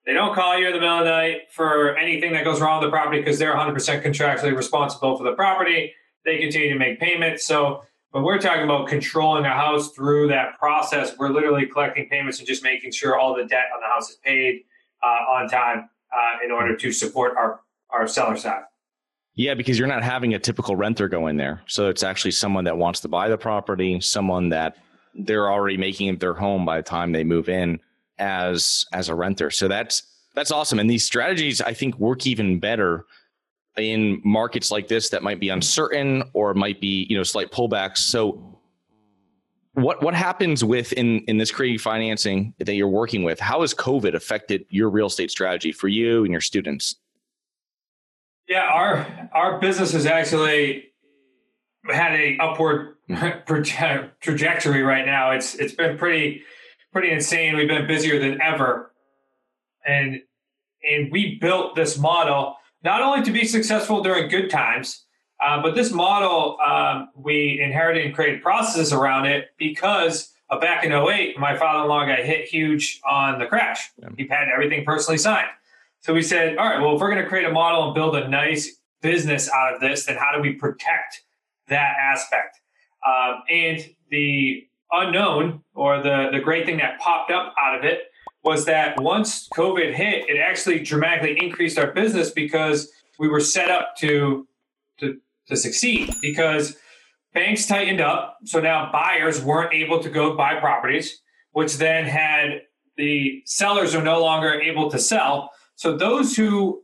They 0.06 0.12
don't 0.12 0.32
call 0.32 0.56
you 0.56 0.66
in 0.68 0.74
the 0.74 0.80
middle 0.80 0.98
of 0.98 1.04
the 1.04 1.10
night 1.10 1.50
for 1.50 1.96
anything 1.96 2.32
that 2.34 2.44
goes 2.44 2.60
wrong 2.60 2.80
with 2.80 2.86
the 2.86 2.92
property 2.92 3.18
because 3.18 3.38
they're 3.38 3.54
100% 3.54 3.74
contractually 4.04 4.56
responsible 4.56 5.16
for 5.16 5.24
the 5.24 5.32
property. 5.32 5.92
They 6.24 6.38
continue 6.38 6.72
to 6.72 6.78
make 6.78 7.00
payments. 7.00 7.44
So 7.46 7.82
when 8.12 8.22
we're 8.22 8.38
talking 8.38 8.62
about 8.62 8.86
controlling 8.86 9.44
a 9.44 9.50
house 9.50 9.90
through 9.90 10.28
that 10.28 10.56
process, 10.56 11.18
we're 11.18 11.30
literally 11.30 11.66
collecting 11.66 12.08
payments 12.08 12.38
and 12.38 12.46
just 12.46 12.62
making 12.62 12.92
sure 12.92 13.18
all 13.18 13.34
the 13.34 13.44
debt 13.44 13.64
on 13.74 13.80
the 13.80 13.88
house 13.92 14.10
is 14.10 14.16
paid 14.24 14.62
uh, 15.02 15.32
on 15.32 15.48
time 15.48 15.88
uh, 16.16 16.44
in 16.44 16.52
order 16.52 16.76
to 16.76 16.92
support 16.92 17.36
our, 17.36 17.60
our 17.90 18.06
seller 18.06 18.36
side. 18.36 18.62
Yeah, 19.34 19.54
because 19.54 19.80
you're 19.80 19.88
not 19.88 20.04
having 20.04 20.34
a 20.34 20.38
typical 20.38 20.76
renter 20.76 21.08
go 21.08 21.26
in 21.26 21.38
there. 21.38 21.60
So 21.66 21.88
it's 21.88 22.04
actually 22.04 22.30
someone 22.30 22.62
that 22.64 22.78
wants 22.78 23.00
to 23.00 23.08
buy 23.08 23.28
the 23.28 23.36
property, 23.36 24.00
someone 24.00 24.50
that 24.50 24.76
they're 25.14 25.50
already 25.50 25.76
making 25.76 26.08
it 26.08 26.20
their 26.20 26.34
home 26.34 26.64
by 26.64 26.76
the 26.78 26.82
time 26.82 27.12
they 27.12 27.24
move 27.24 27.48
in 27.48 27.80
as 28.18 28.86
as 28.92 29.08
a 29.08 29.14
renter. 29.14 29.50
So 29.50 29.68
that's 29.68 30.02
that's 30.34 30.50
awesome. 30.50 30.78
And 30.78 30.90
these 30.90 31.04
strategies 31.04 31.60
I 31.60 31.74
think 31.74 31.98
work 31.98 32.26
even 32.26 32.58
better 32.58 33.06
in 33.76 34.20
markets 34.24 34.70
like 34.70 34.88
this 34.88 35.08
that 35.08 35.22
might 35.22 35.40
be 35.40 35.48
uncertain 35.48 36.22
or 36.32 36.54
might 36.54 36.80
be, 36.80 37.06
you 37.08 37.16
know, 37.16 37.22
slight 37.22 37.50
pullbacks. 37.50 37.98
So 37.98 38.54
what 39.74 40.02
what 40.02 40.14
happens 40.14 40.64
with 40.64 40.92
in 40.92 41.20
in 41.20 41.38
this 41.38 41.50
creative 41.50 41.80
financing 41.80 42.54
that 42.58 42.74
you're 42.74 42.88
working 42.88 43.24
with? 43.24 43.40
How 43.40 43.62
has 43.62 43.74
COVID 43.74 44.14
affected 44.14 44.64
your 44.68 44.88
real 44.88 45.06
estate 45.06 45.30
strategy 45.30 45.72
for 45.72 45.88
you 45.88 46.22
and 46.22 46.30
your 46.30 46.40
students? 46.40 46.96
Yeah, 48.48 48.62
our 48.62 49.28
our 49.32 49.58
business 49.58 49.92
has 49.92 50.06
actually 50.06 50.92
had 51.90 52.12
a 52.12 52.38
upward. 52.38 52.93
trajectory 54.20 54.82
right 54.82 55.06
now. 55.06 55.32
It's 55.32 55.54
it's 55.54 55.74
been 55.74 55.96
pretty 55.98 56.42
pretty 56.92 57.10
insane. 57.10 57.56
We've 57.56 57.68
been 57.68 57.86
busier 57.86 58.18
than 58.18 58.40
ever, 58.40 58.92
and 59.86 60.20
and 60.88 61.10
we 61.12 61.38
built 61.40 61.74
this 61.74 61.98
model 61.98 62.56
not 62.82 63.00
only 63.00 63.22
to 63.22 63.30
be 63.30 63.46
successful 63.46 64.02
during 64.02 64.28
good 64.28 64.50
times, 64.50 65.04
uh, 65.42 65.62
but 65.62 65.74
this 65.74 65.90
model, 65.90 66.58
um, 66.60 67.08
we 67.16 67.58
inherited 67.60 68.04
and 68.04 68.14
created 68.14 68.42
processes 68.42 68.92
around 68.92 69.24
it 69.26 69.48
because 69.56 70.34
uh, 70.50 70.58
back 70.58 70.84
in 70.84 70.92
08, 70.92 71.38
my 71.38 71.56
father 71.56 71.84
in 71.84 71.88
law 71.88 72.04
got 72.04 72.18
hit 72.18 72.46
huge 72.46 73.00
on 73.08 73.38
the 73.38 73.46
crash. 73.46 73.90
Yeah. 73.96 74.08
He 74.18 74.26
had 74.28 74.48
everything 74.52 74.84
personally 74.84 75.16
signed. 75.16 75.48
So 76.00 76.12
we 76.12 76.20
said, 76.20 76.58
all 76.58 76.66
right, 76.66 76.78
well, 76.78 76.94
if 76.94 77.00
we're 77.00 77.10
going 77.10 77.22
to 77.22 77.28
create 77.28 77.46
a 77.46 77.52
model 77.52 77.86
and 77.86 77.94
build 77.94 78.14
a 78.16 78.28
nice, 78.28 78.78
business 79.04 79.50
out 79.50 79.74
of 79.74 79.80
this, 79.80 80.06
then 80.06 80.16
how 80.16 80.34
do 80.34 80.40
we 80.40 80.54
protect 80.54 81.22
that 81.68 81.94
aspect? 82.00 82.60
Um, 83.06 83.42
and 83.48 83.80
the 84.10 84.66
unknown 84.92 85.62
or 85.74 86.02
the, 86.02 86.28
the 86.32 86.40
great 86.40 86.66
thing 86.66 86.78
that 86.78 86.98
popped 87.00 87.30
up 87.30 87.54
out 87.60 87.78
of 87.78 87.84
it 87.84 88.10
was 88.42 88.66
that 88.66 89.00
once 89.00 89.48
COVID 89.48 89.94
hit, 89.94 90.28
it 90.28 90.38
actually 90.38 90.80
dramatically 90.80 91.38
increased 91.42 91.78
our 91.78 91.92
business 91.92 92.30
because 92.30 92.90
we 93.18 93.28
were 93.28 93.40
set 93.40 93.70
up 93.70 93.96
to, 93.96 94.46
to, 94.98 95.18
to 95.48 95.56
succeed 95.56 96.14
because 96.20 96.76
banks 97.32 97.66
tightened 97.66 98.00
up. 98.00 98.38
So 98.44 98.60
now 98.60 98.90
buyers 98.92 99.42
weren't 99.42 99.72
able 99.72 100.02
to 100.02 100.10
go 100.10 100.36
buy 100.36 100.60
properties, 100.60 101.20
which 101.52 101.78
then 101.78 102.04
had 102.04 102.62
the 102.96 103.42
sellers 103.46 103.94
are 103.94 104.02
no 104.02 104.20
longer 104.20 104.52
able 104.52 104.90
to 104.90 104.98
sell. 104.98 105.50
So 105.74 105.96
those 105.96 106.36
who 106.36 106.82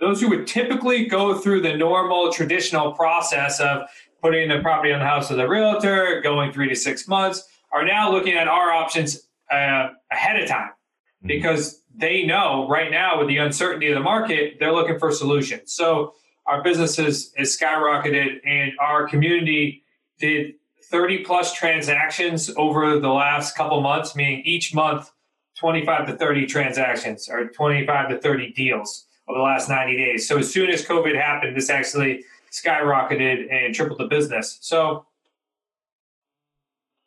those 0.00 0.20
who 0.20 0.28
would 0.28 0.46
typically 0.46 1.06
go 1.06 1.38
through 1.38 1.60
the 1.60 1.76
normal 1.76 2.32
traditional 2.32 2.92
process 2.92 3.60
of 3.60 3.82
putting 4.24 4.48
the 4.48 4.58
property 4.60 4.90
on 4.90 5.00
the 5.00 5.04
house 5.04 5.30
of 5.30 5.36
the 5.36 5.46
realtor, 5.46 6.22
going 6.22 6.50
three 6.50 6.66
to 6.66 6.74
six 6.74 7.06
months, 7.06 7.46
are 7.70 7.84
now 7.84 8.10
looking 8.10 8.32
at 8.32 8.48
our 8.48 8.72
options 8.72 9.28
uh, 9.52 9.88
ahead 10.10 10.40
of 10.40 10.48
time 10.48 10.70
mm-hmm. 10.70 11.26
because 11.26 11.82
they 11.94 12.24
know 12.24 12.66
right 12.66 12.90
now 12.90 13.18
with 13.18 13.28
the 13.28 13.36
uncertainty 13.36 13.86
of 13.88 13.94
the 13.94 14.00
market, 14.00 14.54
they're 14.58 14.72
looking 14.72 14.98
for 14.98 15.12
solutions. 15.12 15.74
So 15.74 16.14
our 16.46 16.62
business 16.62 16.96
has, 16.96 17.34
has 17.36 17.54
skyrocketed 17.54 18.38
and 18.46 18.72
our 18.80 19.06
community 19.06 19.82
did 20.18 20.54
30 20.90 21.18
plus 21.24 21.52
transactions 21.52 22.50
over 22.56 22.98
the 22.98 23.10
last 23.10 23.54
couple 23.54 23.78
months, 23.82 24.16
meaning 24.16 24.40
each 24.46 24.74
month 24.74 25.10
25 25.58 26.06
to 26.06 26.16
30 26.16 26.46
transactions 26.46 27.28
or 27.28 27.48
25 27.48 28.08
to 28.08 28.18
30 28.18 28.52
deals 28.54 29.06
over 29.28 29.38
the 29.38 29.42
last 29.42 29.68
90 29.68 29.96
days. 29.98 30.26
So 30.26 30.38
as 30.38 30.50
soon 30.50 30.70
as 30.70 30.82
COVID 30.82 31.14
happened, 31.14 31.54
this 31.54 31.68
actually 31.68 32.24
skyrocketed 32.54 33.52
and 33.52 33.74
tripled 33.74 33.98
the 33.98 34.06
business. 34.06 34.58
So 34.60 35.06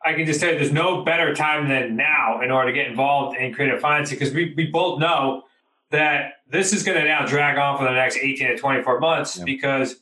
I 0.03 0.13
can 0.13 0.25
just 0.25 0.39
tell 0.39 0.51
you 0.51 0.59
there's 0.59 0.71
no 0.71 1.03
better 1.03 1.33
time 1.33 1.69
than 1.69 1.95
now 1.95 2.41
in 2.41 2.51
order 2.51 2.71
to 2.71 2.73
get 2.73 2.87
involved 2.87 3.37
in 3.37 3.53
creative 3.53 3.79
financing 3.79 4.17
because 4.17 4.33
we, 4.33 4.53
we 4.55 4.67
both 4.67 4.99
know 4.99 5.43
that 5.91 6.33
this 6.49 6.73
is 6.73 6.83
going 6.83 6.97
to 6.97 7.05
now 7.05 7.25
drag 7.25 7.57
on 7.57 7.77
for 7.77 7.85
the 7.85 7.91
next 7.91 8.17
18 8.17 8.47
to 8.47 8.57
24 8.57 8.99
months 8.99 9.37
yeah. 9.37 9.45
because 9.45 9.95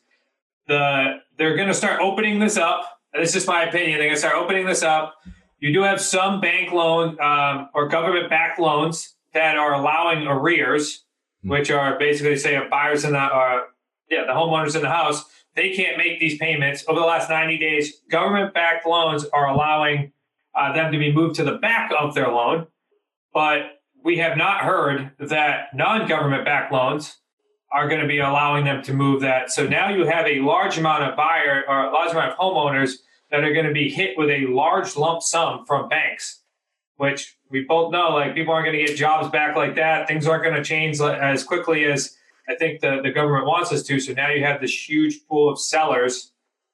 the 0.68 1.20
they're 1.38 1.56
going 1.56 1.68
to 1.68 1.74
start 1.74 2.02
opening 2.02 2.40
this 2.40 2.58
up. 2.58 3.00
This 3.14 3.30
is 3.30 3.36
just 3.36 3.48
my 3.48 3.64
opinion. 3.64 4.00
They're 4.00 4.08
going 4.08 4.16
to 4.16 4.20
start 4.20 4.36
opening 4.36 4.66
this 4.66 4.84
up. 4.84 5.16
You 5.60 5.74
do 5.74 5.84
have 5.84 6.02
some 6.02 6.42
bank 6.42 6.72
loan 6.72 7.20
um, 7.20 7.70
or 7.74 7.88
government 7.88 8.30
backed 8.30 8.60
loans 8.60 9.16
that 9.34 9.58
are 9.58 9.74
allowing 9.74 10.28
arrears, 10.28 11.04
mm-hmm. 11.40 11.50
which 11.50 11.72
are 11.72 11.98
basically 12.00 12.38
say 12.38 12.60
buyers 12.70 13.04
in 13.04 13.14
the 13.14 13.34
or 13.34 13.68
yeah 14.10 14.26
the 14.26 14.34
homeowners 14.34 14.76
in 14.76 14.82
the 14.82 14.90
house 14.90 15.26
they 15.56 15.74
can't 15.74 15.98
make 15.98 16.20
these 16.20 16.38
payments 16.38 16.84
over 16.88 17.00
the 17.00 17.06
last 17.06 17.30
90 17.30 17.58
days. 17.58 18.02
Government 18.12 18.54
backed 18.54 18.86
loans 18.86 19.26
are 19.34 19.48
allowing 19.48 20.12
uh, 20.54 20.74
them 20.74 20.92
to 20.92 20.98
be 21.00 21.12
moved 21.12 21.36
to 21.36 21.44
the 21.44 21.54
back 21.54 21.92
of 21.98 22.14
their 22.14 22.28
loan, 22.28 22.68
but 23.34 23.82
we 24.04 24.18
have 24.18 24.38
not 24.38 24.62
heard 24.62 25.12
that 25.18 25.70
non 25.74 26.08
government 26.08 26.46
backed 26.46 26.72
loans 26.72 27.18
are 27.72 27.88
going 27.90 28.02
to 28.02 28.08
be 28.08 28.20
allowing 28.20 28.66
them 28.66 28.82
to 28.84 28.94
move 28.94 29.22
that. 29.22 29.50
So 29.50 29.66
now 29.66 29.90
you 29.90 30.06
have 30.06 30.28
a 30.28 30.40
large 30.40 30.78
amount 30.78 31.04
of 31.04 31.18
buyer 31.18 31.64
or 31.68 31.86
a 31.86 31.92
large 31.92 32.12
amount 32.12 32.32
of 32.32 32.38
homeowners 32.38 32.98
that 33.32 33.44
are 33.44 33.54
going 33.54 33.66
to 33.66 33.74
be 33.74 33.90
hit 33.90 34.18
with 34.18 34.30
a 34.30 34.46
large 34.48 34.96
lump 34.96 35.22
sum 35.22 35.66
from 35.66 35.90
banks, 35.90 36.44
which 36.98 37.38
we 37.50 37.64
both 37.64 37.92
know 37.92 38.10
like 38.10 38.36
people 38.36 38.54
aren't 38.54 38.66
going 38.66 38.78
to 38.78 38.86
get 38.86 38.96
jobs 38.96 39.30
back 39.30 39.56
like 39.56 39.76
that. 39.76 40.08
Things 40.08 40.28
aren't 40.28 40.44
going 40.44 40.56
to 40.56 40.64
change 40.64 41.02
as 41.02 41.44
quickly 41.44 41.86
as 41.86 42.16
I 42.48 42.56
think 42.56 42.82
the, 42.82 43.02
the 43.02 43.12
government 43.12 43.46
wants 43.46 43.72
us 43.72 43.84
to. 43.84 44.00
So 44.00 44.14
now 44.14 44.30
you 44.30 44.44
have 44.44 44.62
this 44.62 44.90
huge 44.90 45.26
pool 45.28 45.50
of 45.50 45.60
sellers 45.60 46.32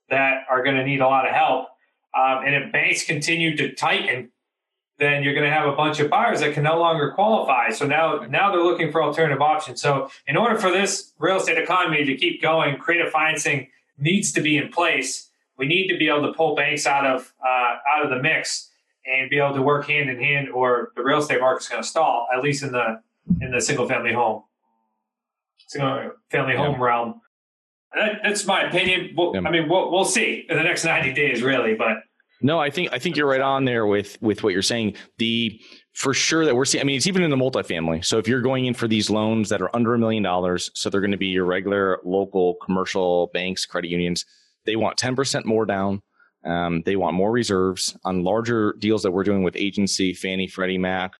that 0.09 0.43
are 0.49 0.63
going 0.63 0.75
to 0.75 0.83
need 0.83 0.99
a 0.99 1.07
lot 1.07 1.25
of 1.25 1.33
help. 1.33 1.67
Um, 2.17 2.43
and 2.45 2.55
if 2.55 2.71
banks 2.71 3.05
continue 3.05 3.55
to 3.55 3.73
tighten, 3.73 4.31
then 4.99 5.23
you're 5.23 5.33
going 5.33 5.49
to 5.49 5.51
have 5.51 5.67
a 5.67 5.75
bunch 5.75 5.99
of 5.99 6.09
buyers 6.09 6.41
that 6.41 6.53
can 6.53 6.63
no 6.63 6.77
longer 6.77 7.11
qualify. 7.11 7.69
So 7.71 7.87
now, 7.87 8.25
now 8.29 8.51
they're 8.51 8.63
looking 8.63 8.91
for 8.91 9.01
alternative 9.01 9.41
options. 9.41 9.81
So 9.81 10.09
in 10.27 10.37
order 10.37 10.59
for 10.59 10.69
this 10.69 11.13
real 11.17 11.37
estate 11.37 11.57
economy 11.57 12.03
to 12.05 12.15
keep 12.15 12.41
going, 12.41 12.77
creative 12.77 13.11
financing 13.11 13.69
needs 13.97 14.31
to 14.33 14.41
be 14.41 14.57
in 14.57 14.69
place. 14.69 15.29
We 15.57 15.65
need 15.67 15.87
to 15.87 15.97
be 15.97 16.07
able 16.09 16.23
to 16.23 16.33
pull 16.33 16.55
banks 16.55 16.85
out 16.85 17.05
of 17.05 17.33
uh, 17.43 17.75
out 17.95 18.03
of 18.03 18.09
the 18.09 18.21
mix 18.21 18.69
and 19.05 19.29
be 19.29 19.37
able 19.37 19.53
to 19.55 19.61
work 19.61 19.87
hand 19.87 20.09
in 20.09 20.19
hand, 20.19 20.49
or 20.49 20.91
the 20.95 21.03
real 21.03 21.19
estate 21.19 21.39
market's 21.39 21.67
going 21.67 21.81
to 21.81 21.87
stall. 21.87 22.27
At 22.35 22.41
least 22.43 22.63
in 22.63 22.71
the 22.71 23.01
in 23.41 23.51
the 23.51 23.61
single 23.61 23.87
family 23.87 24.13
home 24.13 24.43
family 25.73 26.55
home 26.55 26.75
yeah. 26.75 26.85
realm. 26.85 27.21
That, 27.93 28.19
that's 28.23 28.45
my 28.45 28.63
opinion. 28.63 29.13
Well, 29.17 29.31
yeah. 29.33 29.41
I 29.45 29.51
mean, 29.51 29.67
we'll, 29.67 29.91
we'll 29.91 30.05
see 30.05 30.45
in 30.49 30.57
the 30.57 30.63
next 30.63 30.85
90 30.85 31.13
days, 31.13 31.41
really. 31.41 31.75
But 31.75 31.97
no, 32.41 32.59
I 32.59 32.69
think 32.69 32.91
I 32.91 32.99
think 32.99 33.15
you're 33.15 33.27
right 33.27 33.41
on 33.41 33.65
there 33.65 33.85
with 33.85 34.17
with 34.21 34.43
what 34.43 34.53
you're 34.53 34.61
saying. 34.61 34.95
The 35.17 35.59
for 35.93 36.13
sure 36.13 36.45
that 36.45 36.55
we're 36.55 36.65
seeing. 36.65 36.81
I 36.81 36.85
mean, 36.85 36.97
it's 36.97 37.07
even 37.07 37.21
in 37.21 37.29
the 37.29 37.35
multifamily. 37.35 38.03
So 38.03 38.17
if 38.17 38.27
you're 38.27 38.41
going 38.41 38.65
in 38.65 38.73
for 38.73 38.87
these 38.87 39.09
loans 39.09 39.49
that 39.49 39.61
are 39.61 39.73
under 39.75 39.93
a 39.93 39.99
million 39.99 40.23
dollars, 40.23 40.71
so 40.73 40.89
they're 40.89 41.01
going 41.01 41.11
to 41.11 41.17
be 41.17 41.27
your 41.27 41.45
regular 41.45 41.99
local 42.03 42.55
commercial 42.55 43.29
banks, 43.33 43.65
credit 43.65 43.89
unions. 43.89 44.25
They 44.65 44.75
want 44.75 44.97
10% 44.97 45.45
more 45.45 45.65
down. 45.65 46.01
Um, 46.45 46.81
they 46.85 46.95
want 46.95 47.15
more 47.15 47.31
reserves 47.31 47.97
on 48.03 48.23
larger 48.23 48.75
deals 48.79 49.03
that 49.03 49.11
we're 49.11 49.23
doing 49.23 49.43
with 49.43 49.55
agency, 49.55 50.13
Fannie, 50.13 50.47
Freddie 50.47 50.77
Mac. 50.77 51.13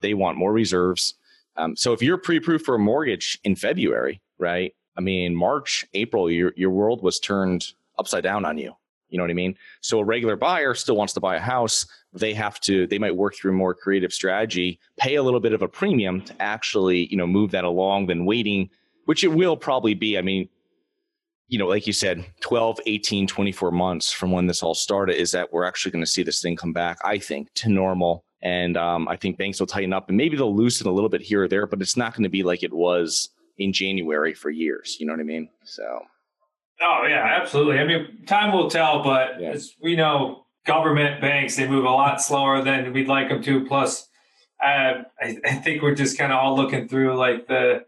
They 0.00 0.14
want 0.14 0.38
more 0.38 0.52
reserves. 0.52 1.14
Um, 1.56 1.76
so 1.76 1.92
if 1.92 2.02
you're 2.02 2.18
pre-approved 2.18 2.64
for 2.64 2.74
a 2.74 2.78
mortgage 2.78 3.38
in 3.44 3.56
February, 3.56 4.20
right? 4.38 4.74
I 4.96 5.00
mean, 5.00 5.34
March, 5.34 5.84
April, 5.94 6.30
your 6.30 6.52
your 6.56 6.70
world 6.70 7.02
was 7.02 7.18
turned 7.18 7.72
upside 7.98 8.22
down 8.22 8.44
on 8.44 8.58
you. 8.58 8.74
You 9.10 9.18
know 9.18 9.24
what 9.24 9.30
I 9.30 9.34
mean? 9.34 9.56
So 9.80 9.98
a 9.98 10.04
regular 10.04 10.36
buyer 10.36 10.74
still 10.74 10.96
wants 10.96 11.12
to 11.14 11.20
buy 11.20 11.36
a 11.36 11.40
house. 11.40 11.86
They 12.12 12.32
have 12.34 12.60
to, 12.60 12.86
they 12.86 12.98
might 12.98 13.16
work 13.16 13.34
through 13.34 13.52
more 13.52 13.74
creative 13.74 14.12
strategy, 14.12 14.78
pay 14.96 15.16
a 15.16 15.22
little 15.22 15.40
bit 15.40 15.52
of 15.52 15.62
a 15.62 15.68
premium 15.68 16.22
to 16.22 16.42
actually, 16.42 17.06
you 17.06 17.16
know, 17.16 17.26
move 17.26 17.50
that 17.50 17.64
along 17.64 18.06
than 18.06 18.24
waiting, 18.24 18.70
which 19.06 19.24
it 19.24 19.28
will 19.28 19.56
probably 19.56 19.94
be. 19.94 20.16
I 20.16 20.22
mean, 20.22 20.48
you 21.48 21.58
know, 21.58 21.66
like 21.66 21.86
you 21.86 21.92
said, 21.92 22.24
12, 22.40 22.78
18, 22.86 23.26
24 23.26 23.72
months 23.72 24.12
from 24.12 24.30
when 24.30 24.46
this 24.46 24.62
all 24.62 24.74
started 24.74 25.16
is 25.16 25.32
that 25.32 25.52
we're 25.52 25.64
actually 25.64 25.90
going 25.90 26.04
to 26.04 26.10
see 26.10 26.22
this 26.22 26.40
thing 26.40 26.54
come 26.54 26.72
back, 26.72 26.98
I 27.04 27.18
think, 27.18 27.52
to 27.54 27.68
normal 27.68 28.24
and 28.42 28.76
um, 28.76 29.08
I 29.08 29.16
think 29.16 29.36
banks 29.36 29.60
will 29.60 29.66
tighten 29.66 29.92
up 29.92 30.08
and 30.08 30.16
maybe 30.16 30.36
they'll 30.36 30.54
loosen 30.54 30.86
a 30.86 30.92
little 30.92 31.10
bit 31.10 31.20
here 31.20 31.42
or 31.42 31.48
there, 31.48 31.66
but 31.66 31.80
it's 31.82 31.96
not 31.96 32.14
going 32.14 32.24
to 32.24 32.30
be 32.30 32.42
like 32.42 32.62
it 32.62 32.72
was 32.72 33.30
in 33.58 33.72
January 33.72 34.34
for 34.34 34.50
years. 34.50 34.96
You 34.98 35.06
know 35.06 35.12
what 35.12 35.20
I 35.20 35.24
mean? 35.24 35.48
So. 35.64 36.00
Oh 36.82 37.06
yeah, 37.06 37.38
absolutely. 37.40 37.78
I 37.78 37.84
mean, 37.84 38.24
time 38.26 38.52
will 38.52 38.70
tell, 38.70 39.02
but 39.02 39.40
yeah. 39.40 39.50
as 39.50 39.74
we 39.82 39.96
know, 39.96 40.46
government 40.64 41.20
banks 41.20 41.56
they 41.56 41.68
move 41.68 41.84
a 41.84 41.90
lot 41.90 42.22
slower 42.22 42.62
than 42.62 42.92
we'd 42.92 43.08
like 43.08 43.28
them 43.28 43.42
to. 43.42 43.66
Plus, 43.66 44.08
uh, 44.64 45.02
I, 45.20 45.38
I 45.44 45.54
think 45.56 45.82
we're 45.82 45.94
just 45.94 46.16
kind 46.16 46.32
of 46.32 46.38
all 46.38 46.56
looking 46.56 46.88
through 46.88 47.16
like 47.16 47.46
the 47.48 47.84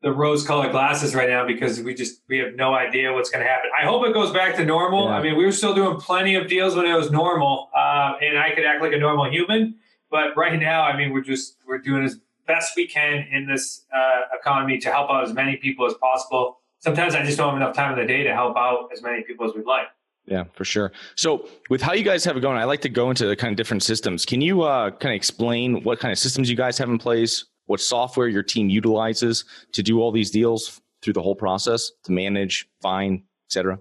the 0.00 0.12
rose 0.12 0.46
colored 0.46 0.70
glasses 0.70 1.14
right 1.14 1.28
now 1.28 1.46
because 1.46 1.80
we 1.80 1.94
just 1.94 2.22
we 2.28 2.38
have 2.38 2.54
no 2.54 2.74
idea 2.74 3.12
what's 3.12 3.30
going 3.30 3.44
to 3.44 3.50
happen. 3.50 3.70
I 3.80 3.84
hope 3.84 4.06
it 4.06 4.14
goes 4.14 4.32
back 4.32 4.56
to 4.56 4.64
normal. 4.64 5.06
Yeah. 5.06 5.16
I 5.16 5.22
mean, 5.22 5.36
we 5.36 5.44
were 5.44 5.52
still 5.52 5.74
doing 5.74 5.96
plenty 5.98 6.36
of 6.36 6.46
deals 6.46 6.76
when 6.76 6.86
it 6.86 6.94
was 6.94 7.10
normal, 7.10 7.70
uh, 7.76 8.14
and 8.22 8.38
I 8.38 8.54
could 8.54 8.64
act 8.64 8.82
like 8.82 8.92
a 8.92 8.98
normal 8.98 9.30
human. 9.30 9.76
But 10.10 10.36
right 10.36 10.58
now, 10.58 10.82
I 10.82 10.96
mean, 10.96 11.12
we're 11.12 11.22
just 11.22 11.56
we're 11.66 11.78
doing 11.78 12.04
as 12.04 12.18
best 12.46 12.76
we 12.76 12.86
can 12.86 13.26
in 13.30 13.46
this 13.46 13.84
uh, 13.94 14.36
economy 14.38 14.78
to 14.78 14.90
help 14.90 15.10
out 15.10 15.24
as 15.24 15.32
many 15.32 15.56
people 15.56 15.86
as 15.86 15.94
possible. 15.94 16.60
Sometimes 16.78 17.14
I 17.14 17.24
just 17.24 17.36
don't 17.36 17.48
have 17.48 17.56
enough 17.56 17.74
time 17.74 17.92
in 17.92 17.98
the 17.98 18.06
day 18.06 18.22
to 18.22 18.32
help 18.32 18.56
out 18.56 18.88
as 18.92 19.02
many 19.02 19.22
people 19.22 19.46
as 19.46 19.54
we'd 19.54 19.66
like. 19.66 19.88
Yeah, 20.26 20.44
for 20.52 20.64
sure. 20.64 20.92
So, 21.16 21.48
with 21.70 21.80
how 21.80 21.94
you 21.94 22.04
guys 22.04 22.24
have 22.24 22.36
it 22.36 22.40
going, 22.40 22.58
I 22.58 22.64
like 22.64 22.82
to 22.82 22.88
go 22.88 23.10
into 23.10 23.26
the 23.26 23.34
kind 23.34 23.50
of 23.50 23.56
different 23.56 23.82
systems. 23.82 24.26
Can 24.26 24.40
you 24.40 24.62
uh, 24.62 24.90
kind 24.90 25.12
of 25.12 25.16
explain 25.16 25.82
what 25.82 25.98
kind 26.00 26.12
of 26.12 26.18
systems 26.18 26.50
you 26.50 26.56
guys 26.56 26.78
have 26.78 26.88
in 26.88 26.98
place? 26.98 27.46
What 27.68 27.80
software 27.80 28.28
your 28.28 28.42
team 28.42 28.68
utilizes 28.68 29.44
to 29.72 29.82
do 29.82 30.00
all 30.00 30.10
these 30.10 30.30
deals 30.30 30.80
through 31.00 31.12
the 31.12 31.22
whole 31.22 31.36
process 31.36 31.92
to 32.02 32.12
manage, 32.12 32.68
find, 32.82 33.22
etc. 33.46 33.78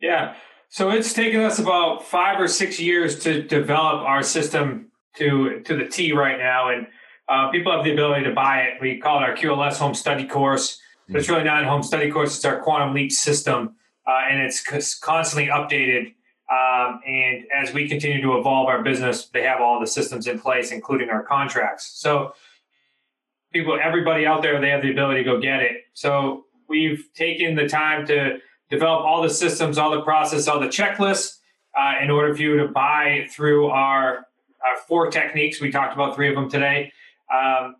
Yeah. 0.00 0.34
So 0.68 0.90
it's 0.90 1.12
taken 1.12 1.40
us 1.40 1.58
about 1.58 2.04
five 2.04 2.40
or 2.40 2.48
six 2.48 2.80
years 2.80 3.18
to 3.20 3.42
develop 3.42 4.02
our 4.02 4.22
system 4.22 4.90
to 5.16 5.60
to 5.60 5.76
the 5.76 5.86
T 5.86 6.12
right 6.12 6.38
now, 6.38 6.70
and 6.70 6.86
uh, 7.28 7.50
people 7.50 7.72
have 7.72 7.84
the 7.84 7.92
ability 7.92 8.24
to 8.24 8.32
buy 8.32 8.62
it. 8.62 8.80
We 8.80 8.98
call 8.98 9.22
it 9.22 9.22
our 9.22 9.36
QLS 9.36 9.78
Home 9.78 9.94
Study 9.94 10.26
Course, 10.26 10.80
but 11.08 11.20
it's 11.20 11.28
really 11.28 11.44
not 11.44 11.62
a 11.62 11.68
home 11.68 11.82
study 11.82 12.10
course. 12.10 12.36
It's 12.36 12.44
our 12.44 12.60
Quantum 12.60 12.94
Leap 12.94 13.12
system, 13.12 13.76
uh, 14.06 14.30
and 14.30 14.40
it's 14.40 14.98
constantly 14.98 15.48
updated. 15.48 16.14
Um, 16.48 17.00
and 17.04 17.44
as 17.52 17.74
we 17.74 17.88
continue 17.88 18.22
to 18.22 18.38
evolve 18.38 18.68
our 18.68 18.82
business, 18.82 19.26
they 19.26 19.42
have 19.42 19.60
all 19.60 19.80
the 19.80 19.86
systems 19.86 20.28
in 20.28 20.38
place, 20.38 20.70
including 20.70 21.10
our 21.10 21.24
contracts. 21.24 21.90
So 21.94 22.34
people, 23.56 23.78
everybody 23.82 24.26
out 24.26 24.42
there, 24.42 24.60
they 24.60 24.68
have 24.68 24.82
the 24.82 24.90
ability 24.90 25.24
to 25.24 25.24
go 25.24 25.40
get 25.40 25.60
it. 25.60 25.84
So 25.94 26.44
we've 26.68 27.08
taken 27.14 27.54
the 27.54 27.68
time 27.68 28.06
to 28.06 28.38
develop 28.70 29.04
all 29.04 29.22
the 29.22 29.30
systems, 29.30 29.78
all 29.78 29.90
the 29.90 30.02
process, 30.02 30.48
all 30.48 30.60
the 30.60 30.66
checklists 30.66 31.38
uh, 31.78 31.94
in 32.02 32.10
order 32.10 32.34
for 32.34 32.42
you 32.42 32.56
to 32.58 32.68
buy 32.68 33.26
through 33.30 33.68
our, 33.68 34.26
our, 34.64 34.76
four 34.88 35.10
techniques. 35.10 35.60
We 35.60 35.70
talked 35.70 35.94
about 35.94 36.14
three 36.14 36.28
of 36.28 36.34
them 36.34 36.50
today. 36.50 36.92
Um, 37.32 37.76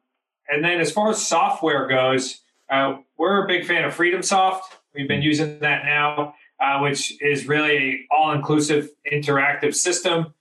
and 0.49 0.65
then 0.65 0.81
as 0.81 0.93
far 0.93 1.11
as 1.11 1.25
software 1.25 1.87
goes, 1.89 2.41
uh, 2.71 2.99
we're 3.19 3.45
a 3.45 3.49
big 3.49 3.67
fan 3.67 3.85
of 3.85 3.95
FreedomSoft. 3.95 4.61
We've 4.95 5.09
been 5.09 5.23
using 5.23 5.59
that 5.61 5.85
now, 5.85 6.35
uh, 6.61 6.81
which 6.81 7.21
is 7.21 7.47
really 7.47 7.77
a 7.77 8.15
all-inclusive 8.15 8.91
interactive 9.13 9.75
system 9.75 10.35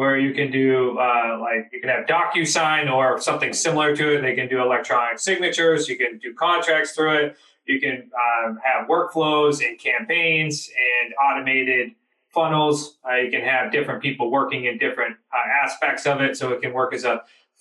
where 0.00 0.18
you 0.18 0.32
can 0.32 0.50
do 0.50 0.96
uh, 0.98 1.36
like 1.38 1.68
you 1.74 1.78
can 1.78 1.90
have 1.90 2.06
DocuSign 2.06 2.90
or 2.90 3.20
something 3.20 3.52
similar 3.52 3.94
to 3.94 4.16
it. 4.16 4.22
They 4.22 4.34
can 4.34 4.48
do 4.48 4.62
electronic 4.62 5.18
signatures. 5.18 5.90
You 5.90 5.98
can 5.98 6.16
do 6.16 6.32
contracts 6.32 6.92
through 6.92 7.16
it. 7.18 7.36
You 7.66 7.78
can 7.78 8.10
um, 8.24 8.58
have 8.64 8.88
workflows 8.88 9.62
and 9.62 9.78
campaigns 9.78 10.70
and 10.70 11.12
automated 11.22 11.90
funnels. 12.30 12.96
Uh, 13.06 13.16
you 13.16 13.30
can 13.30 13.42
have 13.42 13.70
different 13.72 14.00
people 14.00 14.30
working 14.30 14.64
in 14.64 14.78
different 14.78 15.18
uh, 15.34 15.66
aspects 15.66 16.06
of 16.06 16.22
it, 16.22 16.34
so 16.34 16.48
it 16.48 16.62
can 16.62 16.72
work 16.72 16.94
as 16.94 17.04
a 17.04 17.20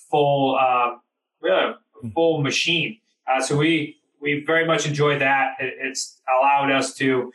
full, 0.10 0.58
uh, 0.58 0.96
really 1.42 1.74
full 2.14 2.42
machine. 2.42 3.00
Uh, 3.28 3.42
so 3.42 3.58
we 3.58 3.98
we 4.22 4.46
very 4.48 4.66
much 4.66 4.88
enjoyed 4.88 5.20
that. 5.20 5.56
It, 5.60 5.74
it's 5.82 6.22
allowed 6.40 6.72
us 6.72 6.94
to 6.96 7.34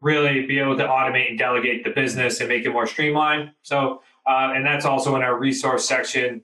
really 0.00 0.46
be 0.46 0.58
able 0.58 0.78
to 0.78 0.84
automate 0.84 1.28
and 1.28 1.38
delegate 1.38 1.84
the 1.84 1.90
business 1.90 2.40
and 2.40 2.48
make 2.48 2.64
it 2.64 2.70
more 2.70 2.86
streamlined. 2.86 3.50
So 3.60 4.00
uh, 4.26 4.52
and 4.54 4.64
that's 4.64 4.84
also 4.84 5.16
in 5.16 5.22
our 5.22 5.38
resource 5.38 5.86
section. 5.86 6.42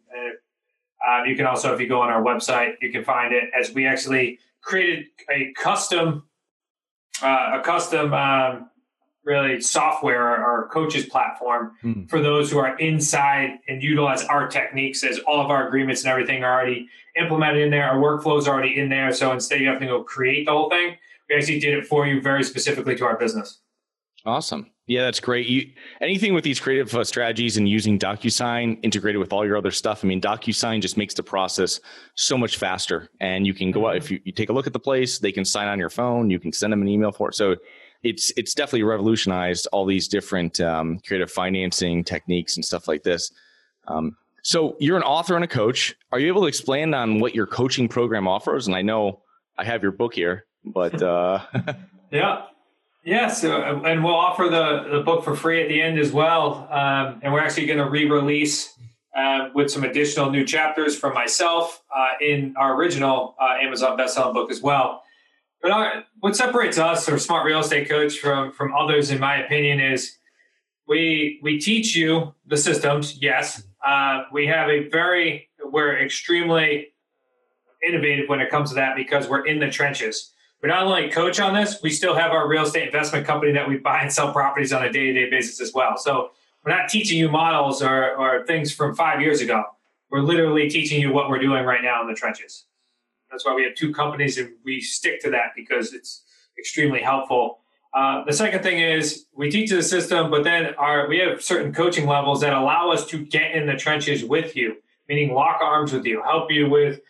Uh, 1.06 1.24
you 1.24 1.34
can 1.34 1.46
also, 1.46 1.74
if 1.74 1.80
you 1.80 1.88
go 1.88 2.00
on 2.00 2.10
our 2.10 2.22
website, 2.22 2.74
you 2.80 2.92
can 2.92 3.04
find 3.04 3.34
it 3.34 3.50
as 3.58 3.72
we 3.72 3.86
actually 3.86 4.38
created 4.60 5.06
a 5.30 5.52
custom, 5.54 6.24
uh, 7.22 7.58
a 7.58 7.60
custom, 7.60 8.14
um, 8.14 8.70
really 9.24 9.60
software 9.60 10.26
our 10.26 10.68
coaches 10.68 11.06
platform 11.06 11.72
hmm. 11.80 12.04
for 12.06 12.20
those 12.20 12.50
who 12.50 12.58
are 12.58 12.76
inside 12.78 13.50
and 13.68 13.82
utilize 13.82 14.24
our 14.24 14.48
techniques 14.48 15.04
as 15.04 15.20
all 15.20 15.40
of 15.40 15.50
our 15.50 15.68
agreements 15.68 16.02
and 16.02 16.10
everything 16.10 16.42
are 16.42 16.52
already 16.52 16.88
implemented 17.16 17.62
in 17.62 17.70
there. 17.70 17.88
Our 17.88 18.00
workflows 18.00 18.40
is 18.40 18.48
already 18.48 18.78
in 18.78 18.88
there. 18.88 19.12
So 19.12 19.32
instead 19.32 19.60
you 19.60 19.68
have 19.68 19.80
to 19.80 19.86
go 19.86 20.02
create 20.02 20.46
the 20.46 20.52
whole 20.52 20.68
thing, 20.68 20.96
we 21.28 21.36
actually 21.36 21.60
did 21.60 21.74
it 21.74 21.86
for 21.86 22.06
you 22.06 22.20
very 22.20 22.42
specifically 22.42 22.96
to 22.96 23.04
our 23.04 23.16
business. 23.16 23.60
Awesome. 24.24 24.70
Yeah, 24.86 25.02
that's 25.02 25.20
great. 25.20 25.46
You, 25.46 25.70
anything 26.00 26.34
with 26.34 26.42
these 26.42 26.58
creative 26.58 26.92
uh, 26.94 27.04
strategies 27.04 27.56
and 27.56 27.68
using 27.68 27.98
DocuSign 27.98 28.80
integrated 28.82 29.20
with 29.20 29.32
all 29.32 29.46
your 29.46 29.56
other 29.56 29.70
stuff. 29.70 30.04
I 30.04 30.08
mean, 30.08 30.20
DocuSign 30.20 30.82
just 30.82 30.96
makes 30.96 31.14
the 31.14 31.22
process 31.22 31.80
so 32.16 32.36
much 32.36 32.56
faster. 32.56 33.08
And 33.20 33.46
you 33.46 33.54
can 33.54 33.70
go 33.70 33.88
out 33.88 33.96
if 33.96 34.10
you, 34.10 34.20
you 34.24 34.32
take 34.32 34.50
a 34.50 34.52
look 34.52 34.66
at 34.66 34.72
the 34.72 34.80
place, 34.80 35.18
they 35.18 35.30
can 35.30 35.44
sign 35.44 35.68
on 35.68 35.78
your 35.78 35.90
phone. 35.90 36.30
You 36.30 36.40
can 36.40 36.52
send 36.52 36.72
them 36.72 36.82
an 36.82 36.88
email 36.88 37.12
for 37.12 37.28
it. 37.28 37.36
So 37.36 37.56
it's 38.02 38.32
it's 38.36 38.54
definitely 38.54 38.82
revolutionized 38.82 39.68
all 39.72 39.86
these 39.86 40.08
different 40.08 40.60
um, 40.60 40.98
creative 41.06 41.30
financing 41.30 42.02
techniques 42.02 42.56
and 42.56 42.64
stuff 42.64 42.88
like 42.88 43.04
this. 43.04 43.30
Um, 43.86 44.16
so 44.42 44.76
you're 44.80 44.96
an 44.96 45.04
author 45.04 45.36
and 45.36 45.44
a 45.44 45.48
coach. 45.48 45.94
Are 46.10 46.18
you 46.18 46.26
able 46.26 46.42
to 46.42 46.48
explain 46.48 46.92
on 46.94 47.20
what 47.20 47.34
your 47.34 47.46
coaching 47.46 47.88
program 47.88 48.26
offers? 48.26 48.66
And 48.66 48.74
I 48.74 48.82
know 48.82 49.20
I 49.56 49.64
have 49.64 49.82
your 49.82 49.92
book 49.92 50.14
here, 50.14 50.46
but 50.64 51.00
uh, 51.02 51.44
yeah. 52.10 52.46
Yeah, 53.04 53.28
so 53.28 53.62
and 53.62 54.04
we'll 54.04 54.14
offer 54.14 54.44
the, 54.44 54.96
the 54.98 55.02
book 55.02 55.24
for 55.24 55.34
free 55.34 55.60
at 55.60 55.68
the 55.68 55.82
end 55.82 55.98
as 55.98 56.12
well. 56.12 56.68
Um, 56.70 57.20
and 57.22 57.32
we're 57.32 57.40
actually 57.40 57.66
going 57.66 57.80
to 57.80 57.90
re-release 57.90 58.78
uh, 59.16 59.48
with 59.54 59.70
some 59.70 59.82
additional 59.82 60.30
new 60.30 60.44
chapters 60.44 60.96
from 60.96 61.12
myself 61.12 61.82
uh, 61.94 62.12
in 62.20 62.54
our 62.56 62.76
original 62.76 63.34
uh, 63.40 63.56
Amazon 63.60 63.98
bestselling 63.98 64.34
book 64.34 64.52
as 64.52 64.62
well. 64.62 65.02
But 65.60 65.72
our, 65.72 66.04
what 66.20 66.36
separates 66.36 66.78
us 66.78 67.08
or 67.08 67.18
Smart 67.18 67.44
Real 67.44 67.58
Estate 67.58 67.88
Coach 67.88 68.18
from 68.18 68.52
from 68.52 68.72
others, 68.72 69.10
in 69.10 69.18
my 69.18 69.36
opinion, 69.44 69.80
is 69.80 70.16
we 70.86 71.40
we 71.42 71.58
teach 71.58 71.96
you 71.96 72.34
the 72.46 72.56
systems. 72.56 73.18
Yes, 73.20 73.64
uh, 73.84 74.24
we 74.32 74.46
have 74.46 74.68
a 74.68 74.88
very 74.88 75.48
we're 75.64 75.98
extremely 75.98 76.88
innovative 77.86 78.28
when 78.28 78.40
it 78.40 78.48
comes 78.48 78.70
to 78.70 78.76
that 78.76 78.94
because 78.94 79.28
we're 79.28 79.44
in 79.44 79.58
the 79.58 79.68
trenches 79.68 80.31
we 80.62 80.68
not 80.68 80.84
only 80.84 81.10
coach 81.10 81.40
on 81.40 81.54
this, 81.54 81.82
we 81.82 81.90
still 81.90 82.14
have 82.14 82.30
our 82.30 82.46
real 82.48 82.62
estate 82.62 82.86
investment 82.86 83.26
company 83.26 83.52
that 83.52 83.68
we 83.68 83.76
buy 83.76 84.00
and 84.00 84.12
sell 84.12 84.32
properties 84.32 84.72
on 84.72 84.84
a 84.84 84.92
day 84.92 85.06
to 85.06 85.12
day 85.12 85.30
basis 85.30 85.60
as 85.60 85.74
well. 85.74 85.96
So 85.96 86.30
we're 86.64 86.74
not 86.74 86.88
teaching 86.88 87.18
you 87.18 87.28
models 87.28 87.82
or, 87.82 88.14
or 88.14 88.46
things 88.46 88.72
from 88.72 88.94
five 88.94 89.20
years 89.20 89.40
ago. 89.40 89.64
We're 90.10 90.20
literally 90.20 90.70
teaching 90.70 91.00
you 91.00 91.12
what 91.12 91.28
we're 91.28 91.40
doing 91.40 91.64
right 91.64 91.82
now 91.82 92.00
in 92.02 92.08
the 92.08 92.14
trenches. 92.14 92.66
That's 93.30 93.44
why 93.44 93.54
we 93.54 93.64
have 93.64 93.74
two 93.74 93.92
companies 93.92 94.38
and 94.38 94.52
we 94.64 94.80
stick 94.80 95.20
to 95.22 95.30
that 95.30 95.52
because 95.56 95.92
it's 95.92 96.22
extremely 96.56 97.00
helpful. 97.00 97.58
Uh, 97.94 98.24
the 98.24 98.32
second 98.32 98.62
thing 98.62 98.78
is 98.78 99.26
we 99.34 99.50
teach 99.50 99.70
the 99.70 99.82
system, 99.82 100.30
but 100.30 100.44
then 100.44 100.74
our, 100.78 101.08
we 101.08 101.18
have 101.18 101.42
certain 101.42 101.74
coaching 101.74 102.06
levels 102.06 102.40
that 102.42 102.52
allow 102.52 102.90
us 102.90 103.06
to 103.06 103.24
get 103.24 103.52
in 103.52 103.66
the 103.66 103.74
trenches 103.74 104.24
with 104.24 104.54
you, 104.54 104.76
meaning 105.08 105.34
lock 105.34 105.60
arms 105.60 105.92
with 105.92 106.04
you, 106.06 106.22
help 106.22 106.50
you 106.50 106.68
with 106.68 107.00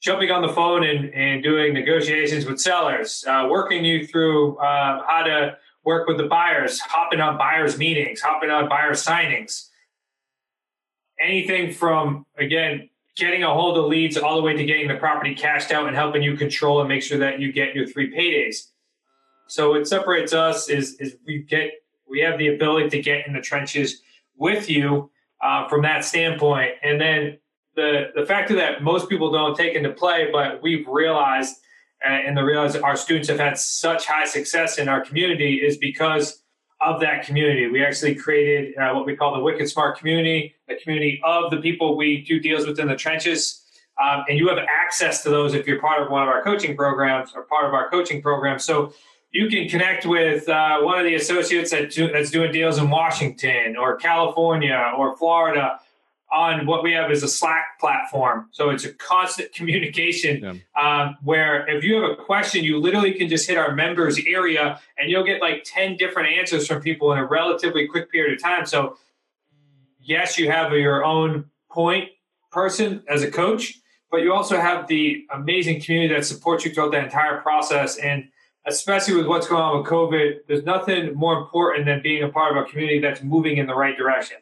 jumping 0.00 0.30
on 0.30 0.42
the 0.42 0.52
phone 0.52 0.84
and, 0.84 1.12
and 1.14 1.42
doing 1.42 1.72
negotiations 1.72 2.46
with 2.46 2.60
sellers, 2.60 3.24
uh, 3.26 3.46
working 3.50 3.84
you 3.84 4.06
through 4.06 4.56
uh, 4.58 5.02
how 5.06 5.22
to 5.22 5.56
work 5.84 6.06
with 6.08 6.18
the 6.18 6.26
buyers, 6.26 6.80
hopping 6.80 7.20
on 7.20 7.38
buyers' 7.38 7.78
meetings, 7.78 8.20
hopping 8.20 8.50
on 8.50 8.68
buyer 8.68 8.92
signings. 8.92 9.68
Anything 11.20 11.72
from, 11.72 12.26
again, 12.36 12.90
getting 13.16 13.42
a 13.42 13.52
hold 13.52 13.78
of 13.78 13.86
leads 13.86 14.16
all 14.16 14.36
the 14.36 14.42
way 14.42 14.54
to 14.54 14.64
getting 14.64 14.88
the 14.88 14.96
property 14.96 15.34
cashed 15.34 15.72
out 15.72 15.86
and 15.86 15.96
helping 15.96 16.22
you 16.22 16.36
control 16.36 16.80
and 16.80 16.88
make 16.88 17.02
sure 17.02 17.18
that 17.18 17.40
you 17.40 17.52
get 17.52 17.74
your 17.74 17.86
three 17.86 18.12
paydays. 18.12 18.68
So 19.48 19.70
what 19.70 19.88
separates 19.88 20.32
us 20.32 20.68
is, 20.68 20.94
is 20.96 21.16
we 21.26 21.38
get 21.38 21.70
we 22.08 22.20
have 22.20 22.38
the 22.38 22.48
ability 22.48 22.90
to 22.90 23.02
get 23.02 23.26
in 23.26 23.32
the 23.32 23.40
trenches 23.40 24.02
with 24.36 24.70
you 24.70 25.10
uh, 25.42 25.68
from 25.68 25.82
that 25.82 26.04
standpoint, 26.04 26.72
and 26.82 27.00
then 27.00 27.38
the 27.76 28.10
the 28.14 28.26
factor 28.26 28.56
that 28.56 28.82
most 28.82 29.08
people 29.08 29.30
don't 29.30 29.56
take 29.56 29.74
into 29.74 29.90
play, 29.90 30.28
but 30.32 30.62
we've 30.62 30.86
realized 30.88 31.56
uh, 32.04 32.10
and 32.10 32.36
the 32.36 32.42
realize 32.42 32.76
our 32.76 32.96
students 32.96 33.28
have 33.28 33.38
had 33.38 33.58
such 33.58 34.06
high 34.06 34.26
success 34.26 34.78
in 34.78 34.88
our 34.88 35.00
community 35.00 35.56
is 35.56 35.76
because 35.78 36.42
of 36.80 37.00
that 37.00 37.24
community. 37.24 37.68
We 37.68 37.84
actually 37.84 38.14
created 38.14 38.76
uh, 38.76 38.92
what 38.92 39.06
we 39.06 39.16
call 39.16 39.34
the 39.34 39.40
Wicked 39.40 39.68
Smart 39.68 39.98
community, 39.98 40.54
the 40.68 40.76
community 40.76 41.20
of 41.24 41.50
the 41.50 41.56
people 41.56 41.96
we 41.96 42.22
do 42.22 42.38
deals 42.38 42.66
with 42.66 42.78
in 42.78 42.88
the 42.88 42.96
trenches. 42.96 43.62
Um, 44.02 44.24
and 44.28 44.38
you 44.38 44.48
have 44.48 44.58
access 44.58 45.22
to 45.22 45.30
those 45.30 45.54
if 45.54 45.66
you're 45.66 45.80
part 45.80 46.02
of 46.02 46.10
one 46.10 46.22
of 46.22 46.28
our 46.28 46.42
coaching 46.42 46.76
programs 46.76 47.32
or 47.34 47.44
part 47.44 47.64
of 47.64 47.72
our 47.72 47.88
coaching 47.88 48.20
program. 48.20 48.58
So 48.58 48.92
you 49.32 49.48
can 49.48 49.68
connect 49.68 50.04
with 50.04 50.48
uh, 50.50 50.80
one 50.80 50.98
of 50.98 51.06
the 51.06 51.14
associates 51.14 51.70
that 51.70 51.90
do, 51.90 52.12
that's 52.12 52.30
doing 52.30 52.52
deals 52.52 52.76
in 52.76 52.90
Washington 52.90 53.76
or 53.76 53.96
California 53.96 54.92
or 54.98 55.16
Florida 55.16 55.80
on 56.36 56.66
what 56.66 56.82
we 56.82 56.92
have 56.92 57.10
is 57.10 57.22
a 57.22 57.28
Slack 57.28 57.80
platform. 57.80 58.48
So 58.52 58.68
it's 58.68 58.84
a 58.84 58.92
constant 58.92 59.54
communication 59.54 60.60
yeah. 60.76 61.04
um, 61.04 61.16
where 61.24 61.66
if 61.66 61.82
you 61.82 61.94
have 62.02 62.10
a 62.10 62.14
question, 62.14 62.62
you 62.62 62.78
literally 62.78 63.14
can 63.14 63.28
just 63.28 63.48
hit 63.48 63.56
our 63.56 63.74
members 63.74 64.20
area 64.26 64.78
and 64.98 65.10
you'll 65.10 65.24
get 65.24 65.40
like 65.40 65.62
10 65.64 65.96
different 65.96 66.28
answers 66.28 66.66
from 66.66 66.82
people 66.82 67.10
in 67.12 67.18
a 67.18 67.24
relatively 67.24 67.88
quick 67.88 68.12
period 68.12 68.34
of 68.34 68.42
time. 68.42 68.66
So, 68.66 68.98
yes, 69.98 70.36
you 70.36 70.50
have 70.50 70.72
your 70.72 71.02
own 71.04 71.46
point 71.70 72.10
person 72.50 73.02
as 73.08 73.22
a 73.22 73.30
coach, 73.30 73.78
but 74.10 74.18
you 74.18 74.34
also 74.34 74.60
have 74.60 74.88
the 74.88 75.24
amazing 75.32 75.80
community 75.80 76.14
that 76.14 76.26
supports 76.26 76.66
you 76.66 76.72
throughout 76.72 76.92
the 76.92 77.02
entire 77.02 77.40
process. 77.40 77.96
And 77.96 78.28
especially 78.66 79.14
with 79.14 79.26
what's 79.26 79.48
going 79.48 79.62
on 79.62 79.78
with 79.78 79.86
COVID, 79.86 80.40
there's 80.48 80.64
nothing 80.64 81.14
more 81.14 81.38
important 81.38 81.86
than 81.86 82.02
being 82.02 82.22
a 82.22 82.28
part 82.28 82.54
of 82.54 82.62
a 82.62 82.68
community 82.68 82.98
that's 82.98 83.22
moving 83.22 83.56
in 83.56 83.66
the 83.66 83.74
right 83.74 83.96
direction. 83.96 84.36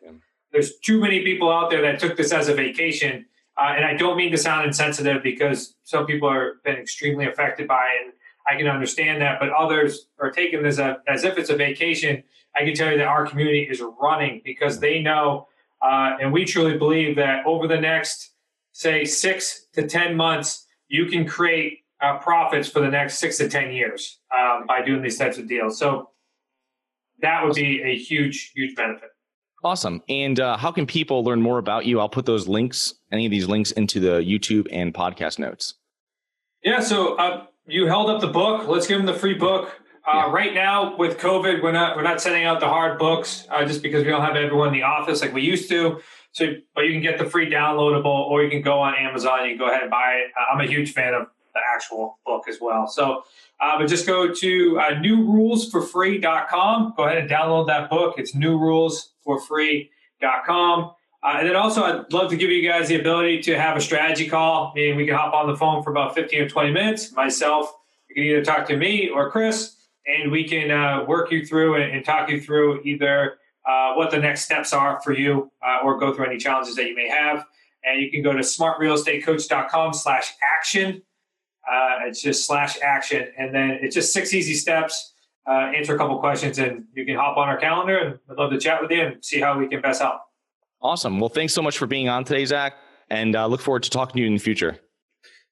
There's 0.55 0.79
too 0.79 1.01
many 1.01 1.25
people 1.25 1.51
out 1.51 1.69
there 1.69 1.83
that 1.83 1.99
took 1.99 2.17
this 2.17 2.33
as 2.33 2.49
a 2.49 2.55
vacation. 2.55 3.27
Uh, 3.59 3.75
and 3.75 3.85
I 3.85 3.95
don't 3.95 4.17
mean 4.17 4.31
to 4.31 4.39
sound 4.39 4.65
insensitive 4.65 5.21
because 5.21 5.75
some 5.83 6.07
people 6.07 6.29
are 6.29 6.55
been 6.65 6.77
extremely 6.77 7.27
affected 7.27 7.67
by 7.67 7.89
it. 7.89 8.05
And 8.05 8.13
I 8.47 8.57
can 8.57 8.69
understand 8.69 9.21
that, 9.21 9.41
but 9.41 9.51
others 9.51 10.07
are 10.21 10.31
taking 10.31 10.63
this 10.63 10.79
as, 10.79 10.97
as 11.09 11.25
if 11.25 11.39
it's 11.39 11.51
a 11.51 11.57
vacation. 11.57 12.23
I 12.55 12.65
can 12.65 12.73
tell 12.75 12.93
you 12.93 12.99
that 12.99 13.09
our 13.09 13.27
community 13.27 13.63
is 13.63 13.83
running 14.01 14.43
because 14.45 14.79
they 14.79 15.01
know, 15.01 15.49
uh, 15.83 16.19
and 16.21 16.33
we 16.33 16.45
truly 16.45 16.79
believe 16.79 17.17
that 17.17 17.45
over 17.47 17.67
the 17.67 17.81
next, 17.81 18.31
say, 18.71 19.05
six 19.05 19.67
to 19.73 19.89
10 19.89 20.15
months, 20.15 20.67
you 20.87 21.07
can 21.07 21.27
create 21.27 21.81
uh, 22.01 22.19
profits 22.19 22.69
for 22.69 22.79
the 22.79 22.91
next 22.91 23.19
six 23.19 23.39
to 23.39 23.49
10 23.49 23.73
years 23.73 24.21
um, 24.33 24.67
by 24.69 24.83
doing 24.83 25.03
these 25.03 25.19
types 25.19 25.37
of 25.37 25.49
deals. 25.49 25.81
So 25.81 26.11
that 27.23 27.45
would 27.45 27.55
be 27.55 27.83
a 27.83 27.97
huge, 27.97 28.53
huge 28.55 28.77
benefit. 28.77 29.11
Awesome. 29.65 30.03
And 30.11 30.39
uh, 30.39 30.59
how 30.59 30.71
can 30.71 30.87
people 30.87 31.25
learn 31.25 31.41
more 31.41 31.57
about 31.57 31.87
you? 31.87 31.99
I'll 31.99 32.09
put 32.09 32.27
those 32.27 32.47
links, 32.47 32.95
any 33.11 33.25
of 33.25 33.31
these 33.31 33.49
links, 33.49 33.73
into 33.73 33.99
the 33.99 34.21
YouTube 34.21 34.69
and 34.71 34.93
podcast 34.93 35.39
notes. 35.39 35.75
Yeah. 36.63 36.81
So 36.81 37.17
uh, 37.17 37.47
you 37.67 37.87
held 37.87 38.11
up 38.11 38.21
the 38.21 38.29
book. 38.29 38.69
Let's 38.69 38.87
give 38.87 38.99
them 38.99 39.07
the 39.07 39.15
free 39.15 39.33
book. 39.33 39.71
Uh, 40.07 40.27
yeah. 40.27 40.31
Right 40.31 40.53
now, 40.53 40.99
with 40.99 41.17
COVID, 41.17 41.63
we're 41.63 41.73
not 41.73 41.97
we're 41.97 42.03
not 42.03 42.21
sending 42.21 42.45
out 42.45 42.61
the 42.61 42.69
hard 42.69 42.99
books 42.99 43.47
uh, 43.51 43.65
just 43.65 43.83
because 43.83 44.05
we 44.05 44.11
don't 44.11 44.21
have 44.21 44.37
everyone 44.37 44.69
in 44.69 44.75
the 44.75 44.83
office 44.83 45.23
like 45.23 45.33
we 45.33 45.41
used 45.41 45.71
to. 45.71 45.99
So, 46.33 46.47
but 46.75 46.83
you 46.83 46.93
can 46.93 47.01
get 47.01 47.17
the 47.17 47.25
free 47.25 47.51
downloadable, 47.51 48.05
or 48.05 48.43
you 48.43 48.51
can 48.51 48.61
go 48.61 48.81
on 48.81 48.95
Amazon. 48.97 49.45
You 49.45 49.57
can 49.57 49.59
go 49.59 49.69
ahead 49.69 49.83
and 49.83 49.91
buy 49.91 50.25
it. 50.27 50.33
I'm 50.53 50.61
a 50.61 50.67
huge 50.67 50.93
fan 50.93 51.15
of 51.15 51.29
the 51.55 51.61
actual 51.75 52.19
book 52.27 52.47
as 52.49 52.59
well. 52.61 52.87
So, 52.87 53.23
uh, 53.61 53.79
but 53.79 53.87
just 53.87 54.07
go 54.07 54.31
to 54.33 54.79
uh, 54.79 54.91
newrulesforfree.com. 54.95 56.95
Go 56.97 57.05
ahead 57.05 57.19
and 57.19 57.31
download 57.31 57.67
that 57.69 57.89
book. 57.89 58.17
It's 58.19 58.35
newrulesforfree.com. 58.35 60.91
Uh, 61.25 61.37
and 61.39 61.49
then 61.49 61.57
also, 61.57 61.83
I'd 61.83 62.13
love 62.13 62.29
to 62.31 62.37
give 62.37 62.51
you 62.51 62.69
guys 62.69 62.89
the 62.89 63.01
ability 63.01 63.41
to 63.43 63.59
have 63.59 63.79
a 63.79 63.81
strategy 63.81 64.29
call. 64.29 64.73
Meaning 64.75 64.97
we 64.97 65.07
can 65.07 65.15
hop 65.15 65.33
on 65.33 65.47
the 65.47 65.57
phone 65.57 65.83
for 65.83 65.91
about 65.91 66.15
15 66.15 66.43
or 66.43 66.49
20 66.49 66.71
minutes. 66.71 67.13
Myself, 67.13 67.73
you 68.09 68.15
can 68.15 68.25
either 68.25 68.45
talk 68.45 68.67
to 68.69 68.77
me 68.77 69.09
or 69.09 69.31
Chris, 69.31 69.77
and 70.07 70.31
we 70.31 70.47
can 70.47 70.71
uh, 70.71 71.05
work 71.07 71.33
you 71.33 71.47
through 71.47 71.77
and, 71.77 71.93
and, 71.93 72.05
talk 72.05 72.29
you 72.29 72.41
through 72.41 72.83
either 72.83 73.39
uh, 73.67 73.95
what 73.95 74.11
the 74.11 74.19
next 74.19 74.43
steps 74.43 74.75
are 74.75 75.01
for 75.01 75.15
you 75.15 75.51
uh, 75.67 75.79
or 75.83 75.99
go 75.99 76.13
through 76.13 76.27
any 76.27 76.37
challenges 76.37 76.77
that 76.77 76.87
you 76.87 76.95
may 76.95 77.09
have. 77.09 77.47
And 77.85 78.03
you 78.03 78.11
can 78.11 78.23
go 78.23 78.33
to 78.33 78.41
smartrealestatecoach.com 78.41 79.95
slash 79.95 80.35
action. 80.59 81.03
Uh, 81.71 82.07
it's 82.07 82.21
just 82.23 82.47
slash 82.47 82.79
action. 82.83 83.29
And 83.39 83.55
then 83.55 83.79
it's 83.83 83.95
just 83.95 84.13
six 84.13 84.35
easy 84.35 84.55
steps. 84.55 85.13
Uh, 85.47 85.73
answer 85.77 85.95
a 85.95 85.99
couple 85.99 86.19
questions 86.19 86.59
and 86.59 86.85
you 86.95 87.05
can 87.05 87.17
hop 87.17 87.37
on 87.37 87.49
our 87.49 87.59
calendar 87.59 87.99
and 87.99 88.19
we'd 88.27 88.39
love 88.39 88.51
to 88.51 88.59
chat 88.59 88.81
with 88.81 88.91
you 88.91 89.03
and 89.03 89.23
see 89.23 89.41
how 89.41 89.59
we 89.59 89.69
can 89.69 89.81
best 89.83 90.01
help. 90.01 90.21
Awesome. 90.81 91.21
Well, 91.21 91.29
thanks 91.29 91.53
so 91.53 91.61
much 91.63 91.77
for 91.77 91.87
being 91.87 92.09
on 92.09 92.25
today, 92.25 92.45
Zach, 92.47 92.75
and 93.11 93.37
uh, 93.37 93.47
look 93.47 93.61
forward 93.61 93.83
to 93.83 93.91
talking 93.91 94.15
to 94.15 94.21
you 94.21 94.27
in 94.27 94.35
the 94.35 94.41
future. 94.41 94.79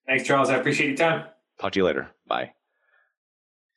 Thanks, 0.06 0.24
Charles. 0.24 0.50
I 0.50 0.56
appreciate 0.56 0.88
your 0.88 0.96
time. 0.96 1.26
Talk 1.60 1.72
to 1.72 1.78
you 1.78 1.84
later. 1.84 2.08
Bye. 2.26 2.52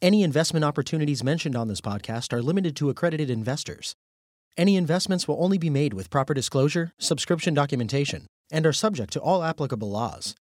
Any 0.00 0.22
investment 0.22 0.64
opportunities 0.64 1.24
mentioned 1.24 1.56
on 1.56 1.66
this 1.66 1.80
podcast 1.80 2.32
are 2.32 2.40
limited 2.40 2.76
to 2.76 2.88
accredited 2.88 3.30
investors. 3.30 3.96
Any 4.56 4.76
investments 4.76 5.26
will 5.26 5.42
only 5.42 5.58
be 5.58 5.70
made 5.70 5.92
with 5.92 6.08
proper 6.08 6.34
disclosure, 6.34 6.92
subscription 7.00 7.52
documentation, 7.52 8.28
and 8.48 8.64
are 8.64 8.72
subject 8.72 9.12
to 9.14 9.20
all 9.20 9.42
applicable 9.42 9.90
laws. 9.90 10.36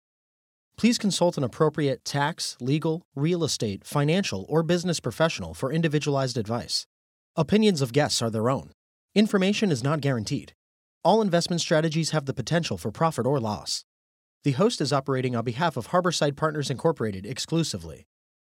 Please 0.76 0.98
consult 0.98 1.38
an 1.38 1.44
appropriate 1.44 2.04
tax, 2.04 2.56
legal, 2.60 3.02
real 3.14 3.44
estate, 3.44 3.84
financial, 3.86 4.44
or 4.48 4.64
business 4.64 4.98
professional 4.98 5.54
for 5.54 5.72
individualized 5.72 6.36
advice. 6.36 6.88
Opinions 7.36 7.80
of 7.80 7.92
guests 7.92 8.20
are 8.20 8.30
their 8.30 8.50
own. 8.50 8.72
Information 9.14 9.70
is 9.70 9.84
not 9.84 10.00
guaranteed. 10.00 10.52
All 11.04 11.22
investment 11.22 11.60
strategies 11.60 12.10
have 12.10 12.26
the 12.26 12.34
potential 12.34 12.76
for 12.76 12.90
profit 12.90 13.24
or 13.24 13.38
loss. 13.38 13.84
The 14.42 14.52
host 14.52 14.80
is 14.80 14.92
operating 14.92 15.36
on 15.36 15.44
behalf 15.44 15.76
of 15.76 15.88
Harborside 15.88 16.34
Partners 16.34 16.70
Incorporated 16.70 17.24
exclusively. 17.24 18.04